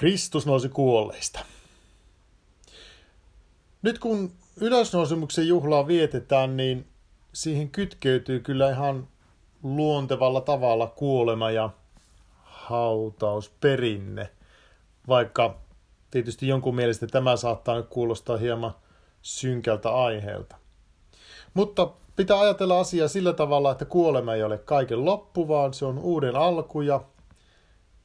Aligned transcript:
Kristus 0.00 0.46
nousi 0.46 0.68
kuolleista. 0.68 1.40
Nyt 3.82 3.98
kun 3.98 4.32
ylösnousemuksen 4.60 5.48
juhlaa 5.48 5.86
vietetään, 5.86 6.56
niin 6.56 6.86
siihen 7.32 7.70
kytkeytyy 7.70 8.40
kyllä 8.40 8.70
ihan 8.70 9.08
luontevalla 9.62 10.40
tavalla 10.40 10.86
kuolema 10.86 11.50
ja 11.50 11.70
hautausperinne, 12.42 14.28
vaikka 15.08 15.58
tietysti 16.10 16.48
jonkun 16.48 16.74
mielestä 16.74 17.06
tämä 17.06 17.36
saattaa 17.36 17.76
nyt 17.76 17.88
kuulostaa 17.88 18.36
hieman 18.36 18.74
synkältä 19.22 19.90
aiheelta. 19.90 20.56
Mutta 21.54 21.90
pitää 22.16 22.40
ajatella 22.40 22.80
asiaa 22.80 23.08
sillä 23.08 23.32
tavalla, 23.32 23.72
että 23.72 23.84
kuolema 23.84 24.34
ei 24.34 24.42
ole 24.42 24.58
kaiken 24.58 25.04
loppu, 25.04 25.48
vaan 25.48 25.74
se 25.74 25.84
on 25.84 25.98
uuden 25.98 26.36
alku 26.36 26.80
ja 26.80 27.00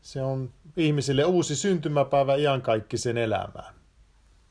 se 0.05 0.21
on 0.21 0.53
ihmisille 0.77 1.25
uusi 1.25 1.55
syntymäpäivä 1.55 2.35
iankaikkisen 2.35 3.17
elämään. 3.17 3.75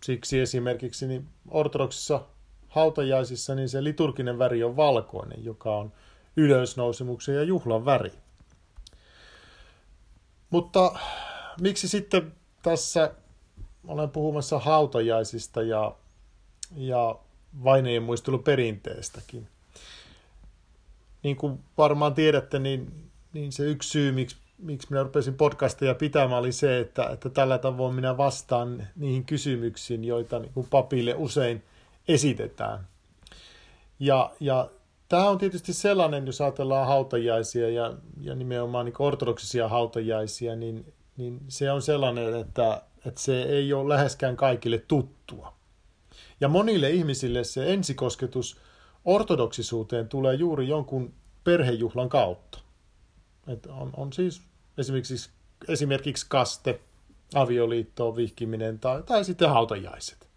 Siksi 0.05 0.41
esimerkiksi 0.41 1.06
niin 1.06 1.28
ortodoksissa 1.48 2.20
hautajaisissa 2.69 3.55
niin 3.55 3.69
se 3.69 3.84
liturginen 3.84 4.38
väri 4.38 4.64
on 4.64 4.77
valkoinen, 4.77 5.45
joka 5.45 5.77
on 5.77 5.92
ylösnousemuksen 6.37 7.34
ja 7.34 7.42
juhlan 7.42 7.84
väri. 7.84 8.12
Mutta 10.51 10.98
miksi 11.61 11.89
sitten 11.89 12.33
tässä 12.62 13.14
olen 13.86 14.11
puhumassa 14.11 14.59
hautajaisista 14.59 15.62
ja, 15.62 15.97
ja 16.77 17.19
vaineen 17.64 18.02
muisteluperinteestäkin? 18.02 19.48
Niin 21.23 21.36
kuin 21.36 21.61
varmaan 21.78 22.14
tiedätte, 22.14 22.59
niin, 22.59 23.11
niin 23.33 23.52
se 23.52 23.64
yksi 23.64 23.89
syy, 23.89 24.12
miksi 24.12 24.36
miksi 24.64 24.86
minä 24.91 25.02
rupesin 25.02 25.34
podcasteja 25.34 25.95
pitämään, 25.95 26.41
oli 26.41 26.52
se, 26.52 26.80
että, 26.80 27.06
että 27.06 27.30
tällä 27.30 27.59
tavoin 27.59 27.95
minä 27.95 28.16
vastaan 28.16 28.86
niihin 28.96 29.24
kysymyksiin, 29.24 30.05
joita 30.05 30.39
niin 30.39 30.52
kuin 30.52 30.66
papille 30.70 31.14
usein 31.14 31.62
esitetään. 32.08 32.86
Ja, 34.00 34.30
ja 34.41 34.70
tämä 35.08 35.28
on 35.28 35.39
tietysti 35.39 35.72
sellainen, 35.72 36.27
jos 36.27 36.41
ajatellaan 36.41 36.86
hautajaisia 36.86 37.70
ja, 37.70 37.94
ja 38.20 38.34
nimenomaan 38.34 38.84
niin 38.84 38.94
ortodoksisia 38.98 39.69
hautajaisia, 39.69 40.56
niin, 40.56 40.92
niin 41.17 41.41
se 41.48 41.72
on 41.72 41.83
sellainen, 41.83 42.34
että, 42.34 42.83
että 43.06 43.20
se 43.20 43.42
ei 43.42 43.72
ole 43.72 43.94
läheskään 43.94 44.36
kaikille 44.36 44.78
tuttua. 44.78 45.55
Ja 46.41 46.48
monille 46.48 46.91
ihmisille 46.91 47.44
se 47.44 47.72
ensikosketus 47.72 48.56
ortodoksisuuteen 49.05 50.08
tulee 50.08 50.34
juuri 50.34 50.69
jonkun 50.69 51.12
perhejuhlan 51.44 52.08
kautta. 52.08 52.58
Et 53.46 53.67
on, 53.67 53.91
on 53.96 54.12
siis 54.12 54.42
esimerkiksi, 54.78 55.30
esimerkiksi 55.69 56.27
kaste, 56.28 56.80
avioliittoon 57.34 58.17
vihkiminen 58.17 58.78
tai, 58.78 59.03
tai 59.03 59.25
sitten 59.25 59.50
hautajaiset. 59.50 60.28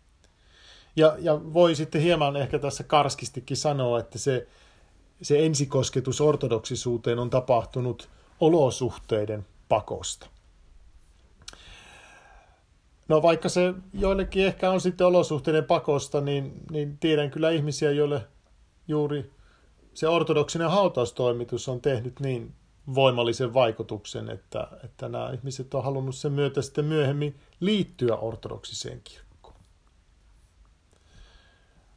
Ja, 0.96 1.16
ja 1.20 1.54
voi 1.54 1.76
sitten 1.76 2.02
hieman 2.02 2.36
ehkä 2.36 2.60
tässä 2.60 2.84
karskistikin 2.84 3.58
sanoa, 3.58 4.00
että 4.00 4.18
se, 4.18 4.48
se 5.22 5.46
ensikosketus 5.46 6.22
ortodoksisuuteen 6.22 7.20
on 7.20 7.30
tapahtunut 7.30 8.10
olosuhteiden 8.40 9.46
pakosta. 9.70 10.28
No 13.08 13.22
vaikka 13.22 13.50
se 13.50 13.74
joillekin 13.94 14.46
ehkä 14.46 14.72
on 14.72 14.82
sitten 14.82 15.08
olosuhteiden 15.08 15.64
pakosta, 15.64 16.22
niin, 16.22 16.54
niin 16.72 16.98
tiedän 16.98 17.32
kyllä 17.32 17.50
ihmisiä, 17.50 17.92
joille 17.92 18.28
juuri 18.88 19.32
se 19.94 20.08
ortodoksinen 20.08 20.70
hautaustoimitus 20.70 21.70
on 21.70 21.82
tehnyt 21.82 22.20
niin 22.20 22.54
voimallisen 22.96 23.54
vaikutuksen, 23.54 24.30
että, 24.30 24.68
että 24.84 25.10
nämä 25.10 25.32
ihmiset 25.34 25.74
on 25.74 25.84
halunnut 25.84 26.16
sen 26.16 26.32
myötä 26.32 26.62
sitten 26.62 26.86
myöhemmin 26.86 27.36
liittyä 27.60 28.16
ortodoksiseen 28.16 29.02
kirkkoon. 29.04 29.56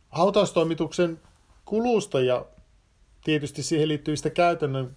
Hautaustoimituksen 0.09 1.21
kulusta 1.65 2.21
ja 2.21 2.47
tietysti 3.25 3.63
siihen 3.63 3.89
liittyvistä 3.89 4.31
käytännön 4.31 4.97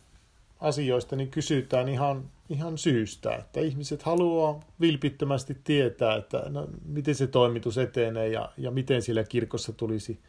asioista 0.59 1.15
niin 1.15 1.31
kysytään 1.31 1.89
ihan, 1.89 2.29
ihan 2.49 2.77
syystä, 2.77 3.35
että 3.35 3.59
ihmiset 3.59 4.03
haluaa 4.03 4.59
vilpittömästi 4.81 5.57
tietää, 5.63 6.15
että 6.15 6.43
no, 6.49 6.67
miten 6.85 7.15
se 7.15 7.27
toimitus 7.27 7.77
etenee 7.77 8.27
ja, 8.27 8.49
ja 8.57 8.71
miten 8.71 9.01
sillä 9.01 9.23
kirkossa 9.23 9.73
tulisi 9.73 10.19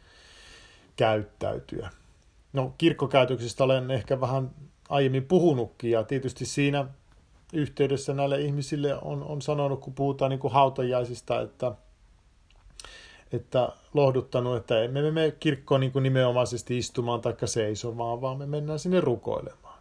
käyttäytyä. 0.95 1.89
No 2.53 2.73
kirkkokäytöksistä 2.77 3.63
olen 3.63 3.91
ehkä 3.91 4.21
vähän 4.21 4.51
aiemmin 4.89 5.25
puhunutkin 5.25 5.91
ja 5.91 6.03
tietysti 6.03 6.45
siinä 6.45 6.85
yhteydessä 7.53 8.13
näille 8.13 8.41
ihmisille 8.41 8.95
on, 9.01 9.23
on 9.23 9.41
sanonut, 9.41 9.81
kun 9.81 9.93
puhutaan 9.93 10.29
niin 10.29 10.39
kuin 10.39 10.53
hautajaisista, 10.53 11.41
että, 11.41 11.71
että 13.31 13.69
lohduttanut, 13.93 14.57
että 14.57 14.83
emme 14.83 15.01
me 15.01 15.11
mene 15.11 15.31
kirkkoon 15.31 15.81
niin 15.81 15.91
kuin 15.91 16.03
nimenomaisesti 16.03 16.77
istumaan 16.77 17.21
tai 17.21 17.33
seisomaan, 17.45 18.21
vaan 18.21 18.37
me 18.37 18.45
mennään 18.45 18.79
sinne 18.79 19.01
rukoilemaan. 19.01 19.79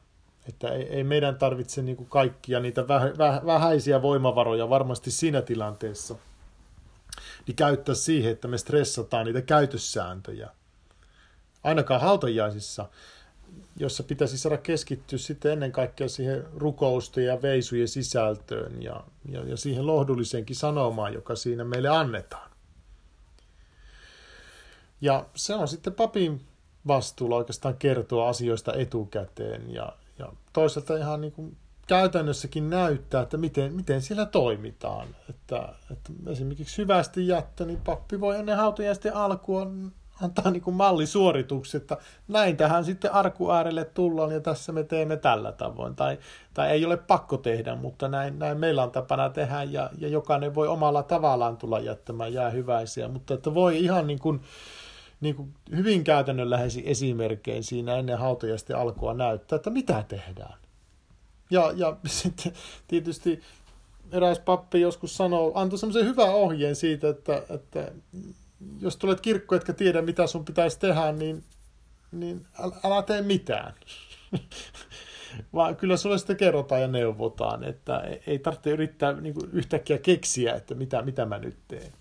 Että 0.49 0.69
ei, 0.69 0.83
ei 0.83 1.05
meidän 1.05 1.37
tarvitse 1.37 1.83
niin 1.83 1.97
kuin 1.97 2.09
kaikkia 2.09 2.61
niitä 2.61 2.89
väh, 2.89 3.03
väh, 3.19 3.47
vähäisiä 3.47 4.03
voimavaroja 4.03 4.71
varmasti 4.71 5.11
siinä 5.11 5.43
tilanteessa 5.43 6.15
niin 7.47 7.57
käyttää 7.57 7.95
siihen, 7.95 8.33
että 8.33 8.49
me 8.49 8.59
stressataan 8.59 9.27
niitä 9.27 9.43
käytössääntöjä. 9.43 10.51
Ainakaan 11.65 12.01
hautajaisissa 12.01 12.89
jossa 13.77 14.03
pitäisi 14.03 14.39
saada 14.39 14.57
keskittyä 14.57 15.19
sitten 15.19 15.53
ennen 15.53 15.73
kaikkea 15.73 16.09
siihen 16.09 16.45
rukousten 16.57 17.25
ja 17.25 17.43
veisujen 17.43 17.89
sisältöön 17.89 18.83
ja, 18.83 19.05
ja, 19.29 19.45
ja 19.45 19.57
siihen 19.57 19.87
lohdulliseenkin 19.87 20.57
sanomaan, 20.57 21.15
joka 21.15 21.37
siinä 21.37 21.65
meille 21.65 21.89
annetaan. 21.89 22.51
Ja 25.01 25.27
se 25.35 25.55
on 25.55 25.69
sitten 25.69 25.95
papin 25.95 26.41
vastuulla 26.87 27.37
oikeastaan 27.37 27.77
kertoa 27.77 28.29
asioista 28.29 28.75
etukäteen 28.75 29.75
ja, 29.75 29.93
ja 30.19 30.33
toisaalta 30.53 30.97
ihan 30.97 31.21
niin 31.21 31.33
kuin 31.33 31.57
käytännössäkin 31.87 32.71
näyttää, 32.71 33.23
että 33.23 33.37
miten, 33.37 33.73
miten 33.73 34.03
siellä 34.03 34.27
toimitaan. 34.27 35.09
Että, 35.31 35.75
että 35.91 36.13
esimerkiksi 36.27 36.79
hyvästi 36.83 37.29
jättä, 37.29 37.65
niin 37.65 37.81
pappi 37.81 38.21
voi 38.21 38.37
ennen 38.37 38.57
hautajaisten 38.57 39.17
alkua 39.17 39.67
antaa 40.23 40.51
niin 40.51 40.63
kuin 40.63 40.77
mallisuoritukset, 40.77 41.83
että 41.83 41.97
näin 42.29 42.57
tähän 42.57 42.85
sitten 42.85 43.13
arku 43.13 43.51
äärelle 43.51 43.85
tullaan 43.85 44.33
ja 44.33 44.41
tässä 44.41 44.73
me 44.73 44.85
teemme 44.85 45.17
tällä 45.17 45.53
tavoin. 45.53 45.97
Tai, 45.97 46.19
tai 46.55 46.71
ei 46.71 46.85
ole 46.85 46.97
pakko 46.97 47.37
tehdä, 47.37 47.77
mutta 47.77 48.09
näin, 48.09 48.39
näin 48.39 48.59
meillä 48.59 48.83
on 48.83 48.91
tapana 48.91 49.29
tehdä 49.29 49.63
ja, 49.63 49.91
ja 49.99 50.09
jokainen 50.09 50.55
voi 50.55 50.69
omalla 50.69 51.03
tavallaan 51.03 51.57
tulla 51.57 51.81
jättämään 51.81 52.33
jää 52.33 52.51
hyväisiä, 52.51 53.09
mutta 53.09 53.35
että 53.35 53.55
voi 53.55 53.85
ihan 53.85 54.07
niin 54.07 54.19
kuin, 54.19 54.41
niin 55.21 55.35
kuin 55.37 55.55
hyvin 55.77 56.05
käytännönläheisiä 56.05 56.83
esimerkkejä 56.87 57.63
siinä 57.63 57.97
ennen 57.97 58.19
hautajaisten 58.19 58.79
alkua 58.79 59.15
näyttää, 59.15 59.57
että 59.57 59.71
mitä 59.71 60.05
tehdään. 60.09 60.59
Ja, 61.51 61.73
ja 61.77 61.97
sitten 62.07 62.53
tietysti 62.89 63.41
eräs 64.13 64.39
pappi 64.39 64.81
joskus 64.81 65.17
sanoo, 65.17 65.53
antoi 65.55 65.79
semmoisen 65.79 66.07
hyvän 66.07 66.35
ohjeen 66.35 66.77
siitä, 66.77 67.09
että, 67.09 67.43
että 67.49 67.93
jos 68.85 68.97
tulet 68.97 69.21
kirkko, 69.21 69.55
etkä 69.55 69.73
tiedä 69.73 70.03
mitä 70.03 70.27
sun 70.27 70.45
pitäisi 70.45 70.79
tehdä, 70.79 71.13
niin, 71.13 71.45
niin 72.13 72.47
älä 72.85 73.03
tee 73.03 73.23
mitään. 73.23 73.75
Vaan 75.55 75.77
kyllä 75.77 75.97
sulle 75.97 76.19
sitten 76.19 76.37
kerrotaan 76.37 76.81
ja 76.81 76.89
neuvotaan, 76.89 77.65
että 77.65 78.03
ei 78.27 78.39
tarvitse 78.39 78.71
yrittää 78.71 79.13
niin 79.13 79.35
kuin 79.35 79.51
yhtäkkiä 79.53 79.99
keksiä, 79.99 80.55
että 80.55 80.75
mitä, 80.75 81.03
mitä 81.03 81.27
mä 81.27 81.39
nyt 81.39 81.57
teen. 81.69 81.93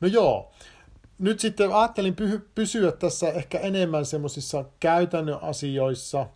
No 0.00 0.08
joo, 0.08 0.52
nyt 1.18 1.40
sitten 1.40 1.72
ajattelin 1.72 2.16
pysyä 2.54 2.92
tässä 2.92 3.28
ehkä 3.28 3.58
enemmän 3.58 4.04
semmoisissa 4.04 4.64
käytännön 4.80 5.42
asioissa. 5.42 6.26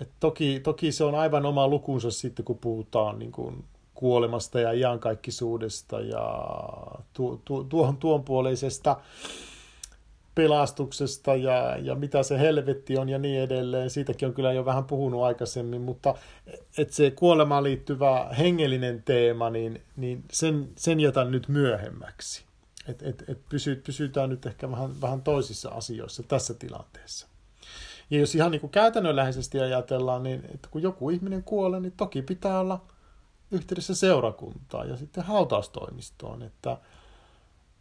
Et 0.00 0.10
toki, 0.20 0.60
toki 0.60 0.92
se 0.92 1.04
on 1.04 1.14
aivan 1.14 1.46
oma 1.46 1.68
lukunsa 1.68 2.10
sitten, 2.10 2.44
kun 2.44 2.58
puhutaan 2.58 3.18
niin 3.18 3.32
kuin 3.32 3.64
kuolemasta 3.94 4.60
ja 4.60 4.72
iankaikkisuudesta 4.72 6.00
ja 6.00 6.46
tu, 7.12 7.42
tu, 7.44 7.64
tuohon 7.64 7.96
tuonpuoleisesta 7.96 8.96
pelastuksesta 10.34 11.34
ja, 11.34 11.76
ja 11.76 11.94
mitä 11.94 12.22
se 12.22 12.38
helvetti 12.38 12.98
on 12.98 13.08
ja 13.08 13.18
niin 13.18 13.40
edelleen. 13.40 13.90
Siitäkin 13.90 14.28
on 14.28 14.34
kyllä 14.34 14.52
jo 14.52 14.64
vähän 14.64 14.84
puhunut 14.84 15.22
aikaisemmin, 15.22 15.80
mutta 15.80 16.14
et 16.78 16.92
se 16.92 17.10
kuolemaan 17.10 17.64
liittyvä 17.64 18.28
hengellinen 18.38 19.02
teema, 19.02 19.50
niin, 19.50 19.82
niin 19.96 20.24
sen, 20.32 20.68
sen 20.76 21.00
jätän 21.00 21.30
nyt 21.30 21.48
myöhemmäksi. 21.48 22.44
Et, 22.88 23.02
et, 23.02 23.24
et 23.28 23.38
pysy, 23.48 23.82
pysytään 23.86 24.30
nyt 24.30 24.46
ehkä 24.46 24.70
vähän, 24.70 25.00
vähän 25.00 25.22
toisissa 25.22 25.68
asioissa 25.68 26.22
tässä 26.22 26.54
tilanteessa. 26.54 27.26
Ja 28.10 28.20
jos 28.20 28.34
ihan 28.34 28.50
niin 28.50 28.60
kuin 28.60 28.70
käytännönläheisesti 28.70 29.60
ajatellaan, 29.60 30.22
niin 30.22 30.42
että 30.54 30.68
kun 30.70 30.82
joku 30.82 31.10
ihminen 31.10 31.42
kuolee, 31.42 31.80
niin 31.80 31.94
toki 31.96 32.22
pitää 32.22 32.60
olla– 32.60 32.80
yhteydessä 33.50 33.94
seurakuntaan 33.94 34.88
ja 34.88 34.96
sitten 34.96 35.24
hautaustoimistoon, 35.24 36.42
että, 36.42 36.78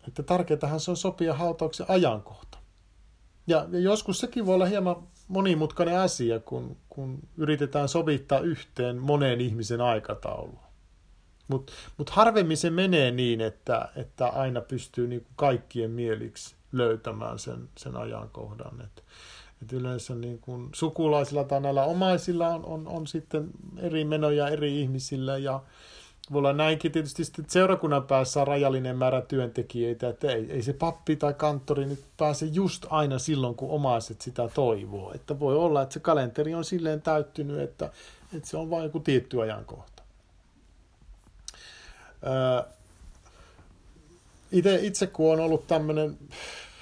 että 0.08 0.24
tärkeintähän 0.24 0.80
se 0.80 0.92
on 0.92 0.98
sopia 0.98 1.34
hautauksen 1.34 1.86
ajankohta. 1.90 2.58
Ja, 3.48 3.68
ja 3.72 3.80
joskus 3.80 4.20
sekin 4.20 4.46
voi 4.46 4.56
olla 4.56 4.66
hieman 4.66 5.08
monimutkainen 5.28 6.00
asia, 6.00 6.40
kun, 6.40 6.78
kun 6.90 7.20
yritetään 7.38 7.90
sovittaa 7.90 8.40
yhteen 8.40 8.98
monen 8.98 9.42
ihmisen 9.42 9.82
aikataulua. 9.82 10.64
Mutta 11.48 11.74
mut 11.98 12.10
harvemmin 12.10 12.58
se 12.58 12.70
menee 12.70 13.12
niin, 13.12 13.42
että, 13.42 13.90
että 13.96 14.28
aina 14.28 14.62
pystyy 14.62 15.08
niinku 15.08 15.30
kaikkien 15.36 15.92
mieliksi 15.92 16.56
löytämään 16.72 17.40
sen, 17.40 17.70
sen 17.78 17.96
ajankohdan. 17.96 18.82
Et, 18.82 19.04
et 19.64 19.74
yleensä 19.74 20.16
niin 20.16 20.40
kun 20.40 20.70
sukulaisilla 20.74 21.44
tai 21.44 21.62
näillä 21.62 21.84
omaisilla 21.84 22.48
on, 22.48 22.66
on, 22.66 22.88
on 22.88 23.08
sitten 23.08 23.50
eri 23.78 24.06
menoja 24.06 24.48
eri 24.48 24.82
ihmisillä 24.82 25.38
ja, 25.38 25.60
voi 26.32 26.40
olla 26.40 26.54
näinkin 26.54 26.92
tietysti 26.92 27.26
sitten 27.26 27.46
seurakunnan 27.48 28.04
päässä 28.04 28.42
on 28.42 28.48
rajallinen 28.48 28.98
määrä 28.98 29.22
työntekijöitä, 29.22 30.10
että 30.10 30.32
ei, 30.32 30.52
ei 30.52 30.62
se 30.62 30.74
pappi 30.74 31.16
tai 31.16 31.34
kanttori 31.34 31.86
nyt 31.86 32.04
pääse 32.18 32.46
just 32.46 32.86
aina 32.90 33.20
silloin, 33.20 33.56
kun 33.56 33.70
omaiset 33.70 34.22
sitä 34.22 34.50
toivoo. 34.54 35.14
Että 35.14 35.40
voi 35.40 35.56
olla, 35.56 35.82
että 35.82 35.94
se 35.94 36.00
kalenteri 36.00 36.54
on 36.54 36.66
silleen 36.66 37.02
täyttynyt, 37.02 37.60
että, 37.60 37.92
että 38.38 38.50
se 38.50 38.58
on 38.58 38.70
vain 38.70 38.84
joku 38.84 39.00
tietty 39.00 39.42
ajankohta. 39.42 40.04
itse, 44.52 44.76
itse 44.82 45.08
kun 45.08 45.34
on 45.34 45.40
ollut 45.40 45.68
tämmöinen 45.68 46.18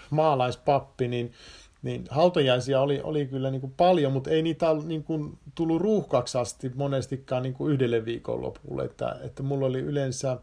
maalaispappi, 0.10 1.08
niin 1.08 1.34
niin 1.82 2.06
hautajaisia 2.10 2.82
oli, 2.82 3.02
oli 3.04 3.28
kyllä 3.28 3.52
niin 3.52 3.62
kuin 3.62 3.74
paljon, 3.78 4.12
mutta 4.12 4.30
ei 4.30 4.42
niitä 4.42 4.74
niin 4.74 5.04
kuin 5.04 5.38
tullut 5.56 5.82
ruuhkaksi 5.82 6.38
asti 6.38 6.72
monestikaan 6.76 7.44
niin 7.44 7.54
kuin 7.54 7.74
yhdelle 7.74 8.06
viikonlopulle. 8.06 8.86
Että, 8.86 9.20
että 9.24 9.44
mulla 9.44 9.66
oli 9.66 9.80
yleensä, 9.80 10.38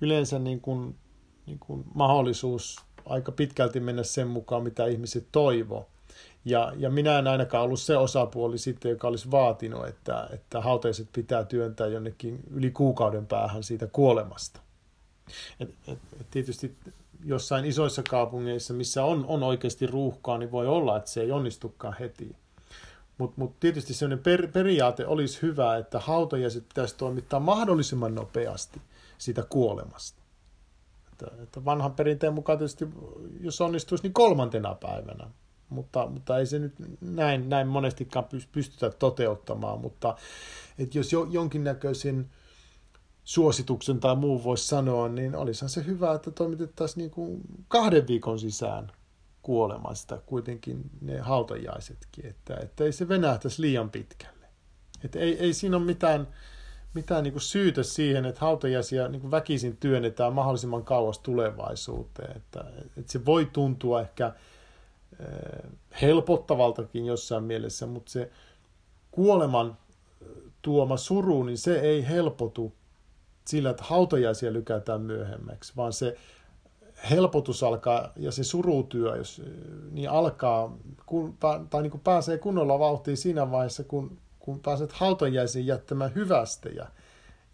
yleensä 0.00 0.38
niin 0.38 0.60
kuin, 0.60 0.94
niin 1.46 1.58
kuin 1.58 1.84
mahdollisuus 1.94 2.76
aika 3.06 3.32
pitkälti 3.32 3.80
mennä 3.80 4.02
sen 4.02 4.28
mukaan, 4.28 4.62
mitä 4.62 4.86
ihmiset 4.86 5.26
toivo. 5.32 5.88
Ja, 6.44 6.72
ja 6.76 6.90
minä 6.90 7.18
en 7.18 7.26
ainakaan 7.26 7.64
ollut 7.64 7.80
se 7.80 7.96
osapuoli 7.96 8.58
sitten, 8.58 8.90
joka 8.90 9.08
olisi 9.08 9.30
vaatinut, 9.30 9.86
että, 9.86 10.28
että 10.32 10.60
hautaiset 10.60 11.08
pitää 11.12 11.44
työntää 11.44 11.86
jonnekin 11.86 12.40
yli 12.50 12.70
kuukauden 12.70 13.26
päähän 13.26 13.62
siitä 13.62 13.86
kuolemasta. 13.86 14.60
Et, 15.60 15.74
et, 15.88 15.98
et 16.20 16.30
tietysti 16.30 16.76
jossain 17.24 17.64
isoissa 17.64 18.02
kaupungeissa, 18.10 18.74
missä 18.74 19.04
on, 19.04 19.24
on 19.28 19.42
oikeasti 19.42 19.86
ruuhkaa, 19.86 20.38
niin 20.38 20.50
voi 20.50 20.66
olla, 20.66 20.96
että 20.96 21.10
se 21.10 21.20
ei 21.20 21.32
onnistukaan 21.32 21.96
heti. 22.00 22.36
Mutta 23.18 23.34
mut 23.36 23.60
tietysti 23.60 23.94
sellainen 23.94 24.24
per, 24.24 24.48
periaate 24.48 25.06
olisi 25.06 25.42
hyvä, 25.42 25.76
että 25.76 25.98
hautajaiset 25.98 26.68
pitäisi 26.68 26.96
toimittaa 26.96 27.40
mahdollisimman 27.40 28.14
nopeasti 28.14 28.80
siitä 29.18 29.42
kuolemasta. 29.42 30.22
Että, 31.12 31.42
että 31.42 31.64
vanhan 31.64 31.92
perinteen 31.92 32.34
mukaan 32.34 32.58
tietysti, 32.58 32.88
jos 33.40 33.60
onnistuisi, 33.60 34.04
niin 34.04 34.12
kolmantena 34.14 34.74
päivänä. 34.74 35.30
Mutta, 35.68 36.06
mutta 36.06 36.38
ei 36.38 36.46
se 36.46 36.58
nyt 36.58 36.72
näin, 37.00 37.48
näin 37.48 37.68
monestikaan 37.68 38.26
pystytä 38.52 38.90
toteuttamaan. 38.90 39.80
Mutta 39.80 40.16
että 40.78 40.98
jos 40.98 41.12
jo, 41.12 41.26
jonkinnäköisen 41.30 42.30
suosituksen 43.24 44.00
tai 44.00 44.16
muu 44.16 44.44
voisi 44.44 44.66
sanoa, 44.66 45.08
niin 45.08 45.36
olisihan 45.36 45.68
se 45.68 45.86
hyvä, 45.86 46.14
että 46.14 46.30
toimitettaisiin 46.30 46.98
niin 46.98 47.10
kuin 47.10 47.40
kahden 47.68 48.06
viikon 48.06 48.38
sisään 48.38 48.92
kuolemasta 49.42 50.18
kuitenkin 50.26 50.90
ne 51.00 51.18
hautajaisetkin, 51.18 52.26
että, 52.26 52.56
että 52.62 52.84
ei 52.84 52.92
se 52.92 53.08
venähtäisi 53.08 53.62
liian 53.62 53.90
pitkälle. 53.90 54.46
Että 55.04 55.18
ei, 55.18 55.38
ei 55.38 55.52
siinä 55.52 55.76
ole 55.76 55.84
mitään, 55.84 56.28
mitään 56.94 57.24
niin 57.24 57.32
kuin 57.32 57.42
syytä 57.42 57.82
siihen, 57.82 58.24
että 58.26 58.40
hautajaisia 58.40 59.08
niin 59.08 59.20
kuin 59.20 59.30
väkisin 59.30 59.76
työnnetään 59.76 60.32
mahdollisimman 60.32 60.84
kauas 60.84 61.18
tulevaisuuteen. 61.18 62.36
Että, 62.36 62.64
että 62.96 63.12
se 63.12 63.24
voi 63.24 63.50
tuntua 63.52 64.00
ehkä 64.00 64.32
eh, 65.20 65.70
helpottavaltakin 66.02 67.06
jossain 67.06 67.44
mielessä, 67.44 67.86
mutta 67.86 68.12
se 68.12 68.30
kuoleman 69.10 69.76
tuoma 70.62 70.96
suru, 70.96 71.42
niin 71.42 71.58
se 71.58 71.80
ei 71.80 72.08
helpotu 72.08 72.72
sillä, 73.46 73.70
että 73.70 73.84
hautajaisia 73.86 74.52
lykätään 74.52 75.00
myöhemmäksi, 75.00 75.72
vaan 75.76 75.92
se 75.92 76.16
helpotus 77.10 77.62
alkaa 77.62 78.12
ja 78.16 78.32
se 78.32 78.44
surutyö, 78.44 79.16
jos, 79.16 79.42
niin 79.90 80.10
alkaa, 80.10 80.76
kun, 81.06 81.36
tai 81.70 81.82
niin 81.82 81.90
kuin 81.90 82.00
pääsee 82.00 82.38
kunnolla 82.38 82.78
vauhtiin 82.78 83.16
siinä 83.16 83.50
vaiheessa, 83.50 83.84
kun, 83.84 84.18
kun 84.38 84.60
pääset 84.60 84.92
hautajaisiin 84.92 85.66
jättämään 85.66 86.14
hyvästejä. 86.14 86.86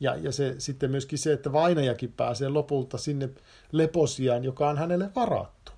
Ja, 0.01 0.17
ja 0.17 0.33
se, 0.33 0.55
sitten 0.59 0.91
myöskin 0.91 1.19
se, 1.19 1.33
että 1.33 1.53
vainajakin 1.53 2.13
pääsee 2.13 2.49
lopulta 2.49 2.99
sinne 2.99 3.29
leposiaan, 3.73 4.45
joka 4.45 4.69
on 4.69 4.79
hänelle 4.79 5.11
varattu. 5.17 5.73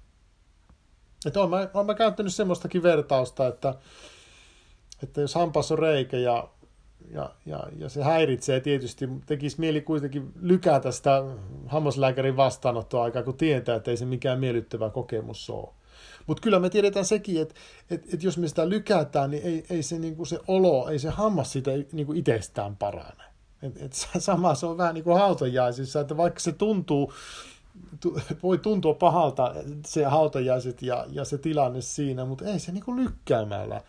Että 1.27 1.41
olen 1.41 1.51
mä, 1.51 1.69
olen 1.75 1.87
mä 1.87 1.95
käyttänyt 1.95 2.35
semmoistakin 2.35 2.83
vertausta, 2.83 3.47
että, 3.47 3.75
että 5.03 5.21
jos 5.21 5.35
hampas 5.35 5.73
on 5.73 5.79
reikä 5.79 6.17
ja 6.17 6.49
ja, 7.11 7.31
ja, 7.47 7.67
ja 7.79 7.89
se 7.89 8.03
häiritsee 8.03 8.61
tietysti. 8.61 9.09
Tekisi 9.27 9.61
mieli 9.61 9.81
kuitenkin 9.81 10.33
lykätä 10.41 10.91
sitä 10.91 11.23
hammaslääkärin 11.67 12.37
vastaanottoa 12.37 13.05
aikaa, 13.05 13.23
kun 13.23 13.37
tietää, 13.37 13.77
että 13.77 13.91
ei 13.91 13.97
se 13.97 14.05
mikään 14.05 14.41
miellyttävä 14.41 14.91
kokemus 14.91 15.51
ole. 15.51 15.69
Mutta 16.27 16.41
kyllä 16.41 16.59
me 16.59 16.71
tiedetään 16.71 17.05
sekin, 17.05 17.43
että 17.43 17.55
et, 17.91 18.15
et 18.15 18.23
jos 18.23 18.39
me 18.39 18.49
sitä 18.49 18.69
lykätään, 18.69 19.31
niin 19.31 19.43
ei, 19.43 19.65
ei 19.71 19.83
se, 19.83 19.99
niinku 19.99 20.25
se 20.25 20.39
olo, 20.49 20.89
ei 20.89 20.99
se 20.99 21.11
hammas 21.11 21.53
siitä 21.53 21.71
niinku 21.93 22.13
itsestään 22.13 22.77
parane. 22.77 23.25
Et, 23.63 23.83
et 23.83 23.93
sama 24.19 24.55
se 24.55 24.67
on 24.67 24.79
vähän 24.79 24.95
niin 24.95 25.05
kuin 25.05 25.19
hautajaisissa, 25.19 26.01
että 26.01 26.17
vaikka 26.17 26.41
se 26.41 26.53
tuntuu, 26.53 27.13
tu, 28.01 28.21
voi 28.43 28.59
tuntua 28.59 28.95
pahalta 28.95 29.55
se 29.87 30.05
hautajaiset 30.05 30.83
ja, 30.83 31.07
ja 31.11 31.25
se 31.25 31.39
tilanne 31.39 31.81
siinä, 31.81 32.25
mutta 32.25 32.45
ei 32.45 32.59
se 32.59 32.73
niinku 32.73 32.97
lykkäämällä 32.97 33.81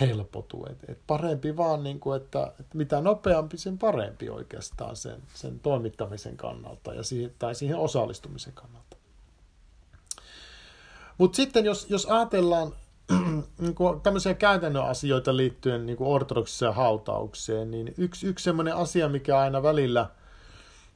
helpotu. 0.00 0.66
Et, 0.70 0.90
et 0.90 0.98
parempi 1.06 1.56
vaan, 1.56 1.82
niin 1.82 2.00
kuin, 2.00 2.22
että, 2.22 2.52
että 2.60 2.78
mitä 2.78 3.00
nopeampi, 3.00 3.58
sen 3.58 3.78
parempi 3.78 4.30
oikeastaan 4.30 4.96
sen, 4.96 5.22
sen 5.34 5.60
toimittamisen 5.60 6.36
kannalta 6.36 6.94
ja 6.94 7.02
siihen, 7.02 7.34
tai 7.38 7.54
siihen 7.54 7.76
osallistumisen 7.76 8.52
kannalta. 8.52 8.96
Mutta 11.18 11.36
sitten 11.36 11.64
jos, 11.64 11.90
jos 11.90 12.06
ajatellaan 12.06 12.72
niin 13.60 13.74
kuin 13.74 14.00
tämmöisiä 14.00 14.34
käytännön 14.34 14.84
asioita 14.84 15.36
liittyen 15.36 15.86
niin 15.86 15.96
kuin 15.96 16.08
ortodoksiseen 16.08 16.74
hautaukseen, 16.74 17.70
niin 17.70 17.94
yksi, 17.98 18.26
yksi 18.26 18.42
semmoinen 18.42 18.76
asia, 18.76 19.08
mikä 19.08 19.38
aina 19.38 19.62
välillä, 19.62 20.10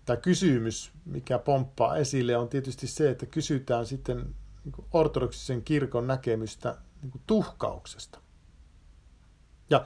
tai 0.05 0.17
kysymys, 0.17 0.93
mikä 1.05 1.39
pomppaa 1.39 1.97
esille, 1.97 2.37
on 2.37 2.49
tietysti 2.49 2.87
se, 2.87 3.11
että 3.11 3.27
kysytään 3.27 3.87
sitten 3.87 4.35
niin 4.65 4.87
ortodoksisen 4.93 5.63
kirkon 5.63 6.07
näkemystä 6.07 6.77
niin 7.03 7.21
tuhkauksesta. 7.27 8.22
Ja 9.73 9.85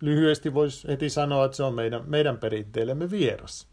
lyhyesti 0.00 0.54
voisi 0.54 0.88
heti 0.88 1.10
sanoa, 1.10 1.44
että 1.44 1.56
se 1.56 1.62
on 1.62 1.74
meidän, 1.74 2.02
meidän 2.06 2.38
perinteellemme 2.38 3.10
vieras. 3.10 3.68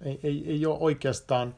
Ei, 0.00 0.20
ei, 0.22 0.44
ei 0.46 0.66
ole 0.66 0.78
oikeastaan 0.80 1.54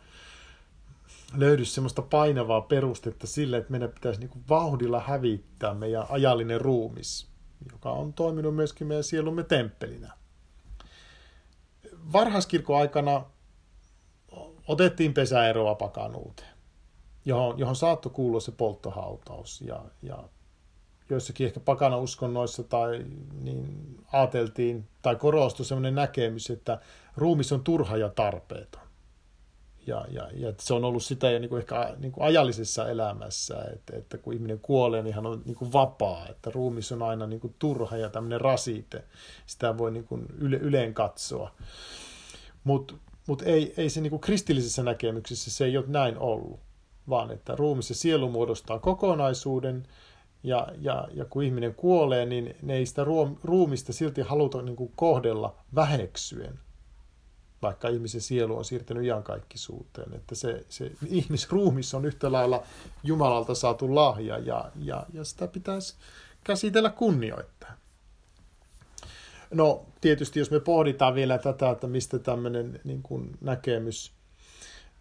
löydy 1.36 1.64
semmoista 1.64 2.02
painavaa 2.02 2.60
perustetta 2.60 3.26
sille, 3.26 3.56
että 3.56 3.70
meidän 3.70 3.90
pitäisi 3.90 4.20
niin 4.20 4.44
vauhdilla 4.48 5.00
hävittää 5.00 5.74
meidän 5.74 6.06
ajallinen 6.08 6.60
ruumis, 6.60 7.28
joka 7.72 7.90
on 7.90 8.12
toiminut 8.12 8.54
myöskin 8.54 8.86
meidän 8.86 9.04
sielumme 9.04 9.42
temppelinä. 9.42 10.12
Varhaiskirkon 12.12 12.80
aikana 12.80 13.24
otettiin 14.68 15.14
pesäeroa 15.14 15.74
pakanuuteen, 15.74 16.54
johon, 17.24 17.58
johon 17.58 17.76
saattoi 17.76 18.12
kuulua 18.12 18.40
se 18.40 18.52
polttohautaus. 18.52 19.60
Ja, 19.60 19.84
ja 20.02 20.28
joissakin 21.11 21.46
ehkä 21.46 21.61
pakana 21.61 21.96
uskonnoissa 21.96 22.62
tai 22.62 23.04
niin 23.42 23.96
ajateltiin 24.12 24.88
tai 25.02 25.16
korostui 25.16 25.66
sellainen 25.66 25.94
näkemys, 25.94 26.50
että 26.50 26.78
ruumis 27.16 27.52
on 27.52 27.64
turha 27.64 27.96
ja 27.96 28.08
tarpeeton. 28.08 28.84
Ja, 29.87 30.04
ja, 30.11 30.28
ja 30.34 30.52
se 30.61 30.75
on 30.75 30.84
ollut 30.84 31.02
sitä 31.02 31.30
jo 31.30 31.38
niin 31.38 31.49
kuin 31.49 31.61
ehkä 31.61 31.94
niin 31.99 32.12
kuin 32.12 32.25
ajallisessa 32.25 32.88
elämässä, 32.88 33.64
että, 33.73 33.96
että 33.96 34.18
kun 34.18 34.34
ihminen 34.34 34.61
kuolee, 34.61 35.02
niin 35.02 35.14
hän 35.14 35.26
on 35.26 35.42
niin 35.44 35.56
kuin 35.56 35.73
vapaa, 35.73 36.28
että 36.28 36.50
ruumis 36.50 36.92
on 36.92 37.02
aina 37.02 37.26
niin 37.26 37.40
kuin 37.40 37.54
turha 37.58 37.96
ja 37.96 38.11
tämmöinen 38.11 38.40
rasite. 38.40 39.04
Sitä 39.46 39.78
voi 39.78 39.90
niin 39.90 40.04
kuin 40.04 40.26
yle, 40.38 40.56
yleen 40.56 40.94
katsoa. 40.94 41.54
Mutta 42.64 42.94
mut 43.26 43.42
ei, 43.42 43.75
ei 43.76 43.90
se 43.90 44.00
niin 44.00 44.11
kuin 44.11 44.20
kristillisessä 44.20 44.82
näkemyksessä 44.82 45.50
se 45.50 45.64
ei 45.64 45.76
ole 45.76 45.87
näin 45.88 46.18
ollut, 46.18 46.61
vaan 47.08 47.30
että 47.30 47.56
ruumis 47.56 47.88
ja 47.88 47.94
sielu 47.94 48.30
muodostaa 48.30 48.78
kokonaisuuden– 48.78 49.87
ja, 50.44 50.68
ja, 50.80 51.08
ja 51.14 51.24
kun 51.24 51.42
ihminen 51.42 51.74
kuolee, 51.74 52.26
niin 52.26 52.56
ne 52.62 52.74
ei 52.74 52.86
sitä 52.86 53.04
ruumista 53.42 53.92
silti 53.92 54.20
haluta 54.20 54.62
niin 54.62 54.76
kuin 54.76 54.92
kohdella 54.96 55.56
väheksyen, 55.74 56.58
vaikka 57.62 57.88
ihmisen 57.88 58.20
sielu 58.20 58.56
on 58.56 58.64
siirtynyt 58.64 59.04
iankaikkisuuteen. 59.04 60.14
Että 60.14 60.34
se, 60.34 60.64
se 60.68 60.92
ihmisruumis 61.06 61.94
on 61.94 62.04
yhtä 62.04 62.32
lailla 62.32 62.62
Jumalalta 63.02 63.54
saatu 63.54 63.94
lahja 63.94 64.38
ja, 64.38 64.70
ja, 64.76 65.06
ja 65.12 65.24
sitä 65.24 65.48
pitäisi 65.48 65.94
käsitellä 66.44 66.90
kunnioittaa. 66.90 67.72
No 69.50 69.86
tietysti 70.00 70.38
jos 70.38 70.50
me 70.50 70.60
pohditaan 70.60 71.14
vielä 71.14 71.38
tätä, 71.38 71.70
että 71.70 71.86
mistä 71.86 72.18
tämmöinen 72.18 72.80
niin 72.84 73.02
kuin 73.02 73.38
näkemys 73.40 74.13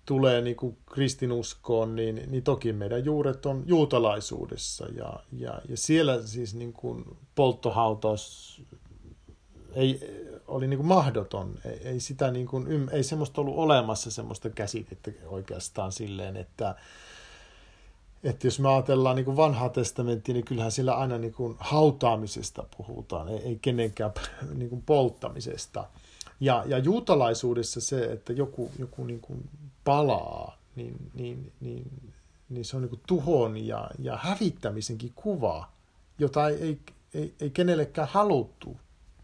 tulee 0.06 0.42
niin 0.42 0.56
kuin 0.56 0.78
kristinuskoon, 0.94 1.96
niin, 1.96 2.24
niin 2.28 2.44
toki 2.44 2.74
meidän 2.74 3.06
juuret 3.06 3.46
on 3.46 3.64
juutalaisuudessa. 3.66 4.86
Ja, 4.86 5.20
ja, 5.38 5.62
ja 5.70 5.78
siellä 5.78 6.28
siis 6.28 6.56
niin 6.56 6.74
kuin 6.74 7.06
polttohautaus 7.36 8.62
ei, 9.76 10.00
oli 10.48 10.68
niin 10.68 10.78
kuin 10.78 10.88
mahdoton. 10.88 11.56
Ei, 11.66 11.88
ei, 11.88 12.00
sitä 12.00 12.32
niin 12.32 12.48
kuin, 12.48 12.90
ei 12.92 13.04
semmoista 13.04 13.42
ollut 13.42 13.58
olemassa 13.58 14.12
semmoista 14.12 14.50
käsitettä 14.50 15.12
oikeastaan 15.26 15.92
silleen, 15.92 16.38
että, 16.38 16.76
että 18.24 18.48
jos 18.48 18.60
me 18.60 18.70
ajatellaan 18.70 19.16
niin 19.16 19.26
kuin 19.26 19.38
vanhaa 19.38 19.70
testamenttia, 19.70 20.34
niin 20.34 20.46
kyllähän 20.46 20.72
sillä 20.72 20.94
aina 20.94 21.18
niin 21.18 21.34
kuin 21.34 21.56
hautaamisesta 21.60 22.64
puhutaan, 22.78 23.30
ei, 23.30 23.38
ei 23.38 23.60
kenenkään 23.62 24.12
niin 24.56 24.70
kuin 24.70 24.82
polttamisesta. 24.82 25.88
Ja, 26.40 26.64
ja 26.68 26.78
juutalaisuudessa 26.78 27.82
se, 27.82 28.06
että 28.06 28.34
joku, 28.34 28.72
joku 28.80 29.04
niin 29.04 29.22
kuin 29.22 29.50
palaa, 29.84 30.58
niin, 30.76 31.12
niin, 31.14 31.52
niin, 31.60 32.14
niin 32.50 32.66
se 32.66 32.78
on 32.78 32.82
niin 32.82 33.02
tuhon 33.08 33.58
ja, 33.58 33.90
ja 34.00 34.18
hävittämisenkin 34.18 35.12
kuva, 35.16 35.70
jota 36.20 36.48
ei, 36.48 36.62
ei, 36.62 36.80
ei, 37.14 37.34
ei 37.40 37.50
kenellekään 37.50 38.08
haluttu 38.08 38.78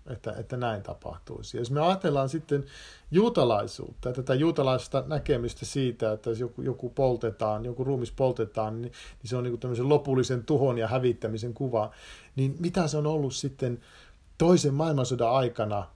että, 0.09 0.33
että 0.37 0.57
näin 0.57 0.83
tapahtuisi. 0.83 1.57
Jos 1.57 1.71
me 1.71 1.81
ajatellaan 1.81 2.29
sitten 2.29 2.65
juutalaisuutta, 3.11 4.13
tätä 4.13 4.33
juutalaista 4.33 5.03
näkemystä 5.07 5.65
siitä, 5.65 6.11
että 6.11 6.29
jos 6.29 6.39
joku, 6.39 6.61
joku 6.61 6.89
poltetaan, 6.89 7.65
joku 7.65 7.83
ruumis 7.83 8.11
poltetaan, 8.11 8.81
niin, 8.81 8.91
niin 9.21 9.29
se 9.29 9.35
on 9.35 9.43
niin 9.43 9.59
tämmöisen 9.59 9.89
lopullisen 9.89 10.43
tuhon 10.43 10.77
ja 10.77 10.87
hävittämisen 10.87 11.53
kuva, 11.53 11.91
niin 12.35 12.55
mitä 12.59 12.87
se 12.87 12.97
on 12.97 13.07
ollut 13.07 13.35
sitten 13.35 13.79
toisen 14.37 14.73
maailmansodan 14.73 15.31
aikana, 15.31 15.87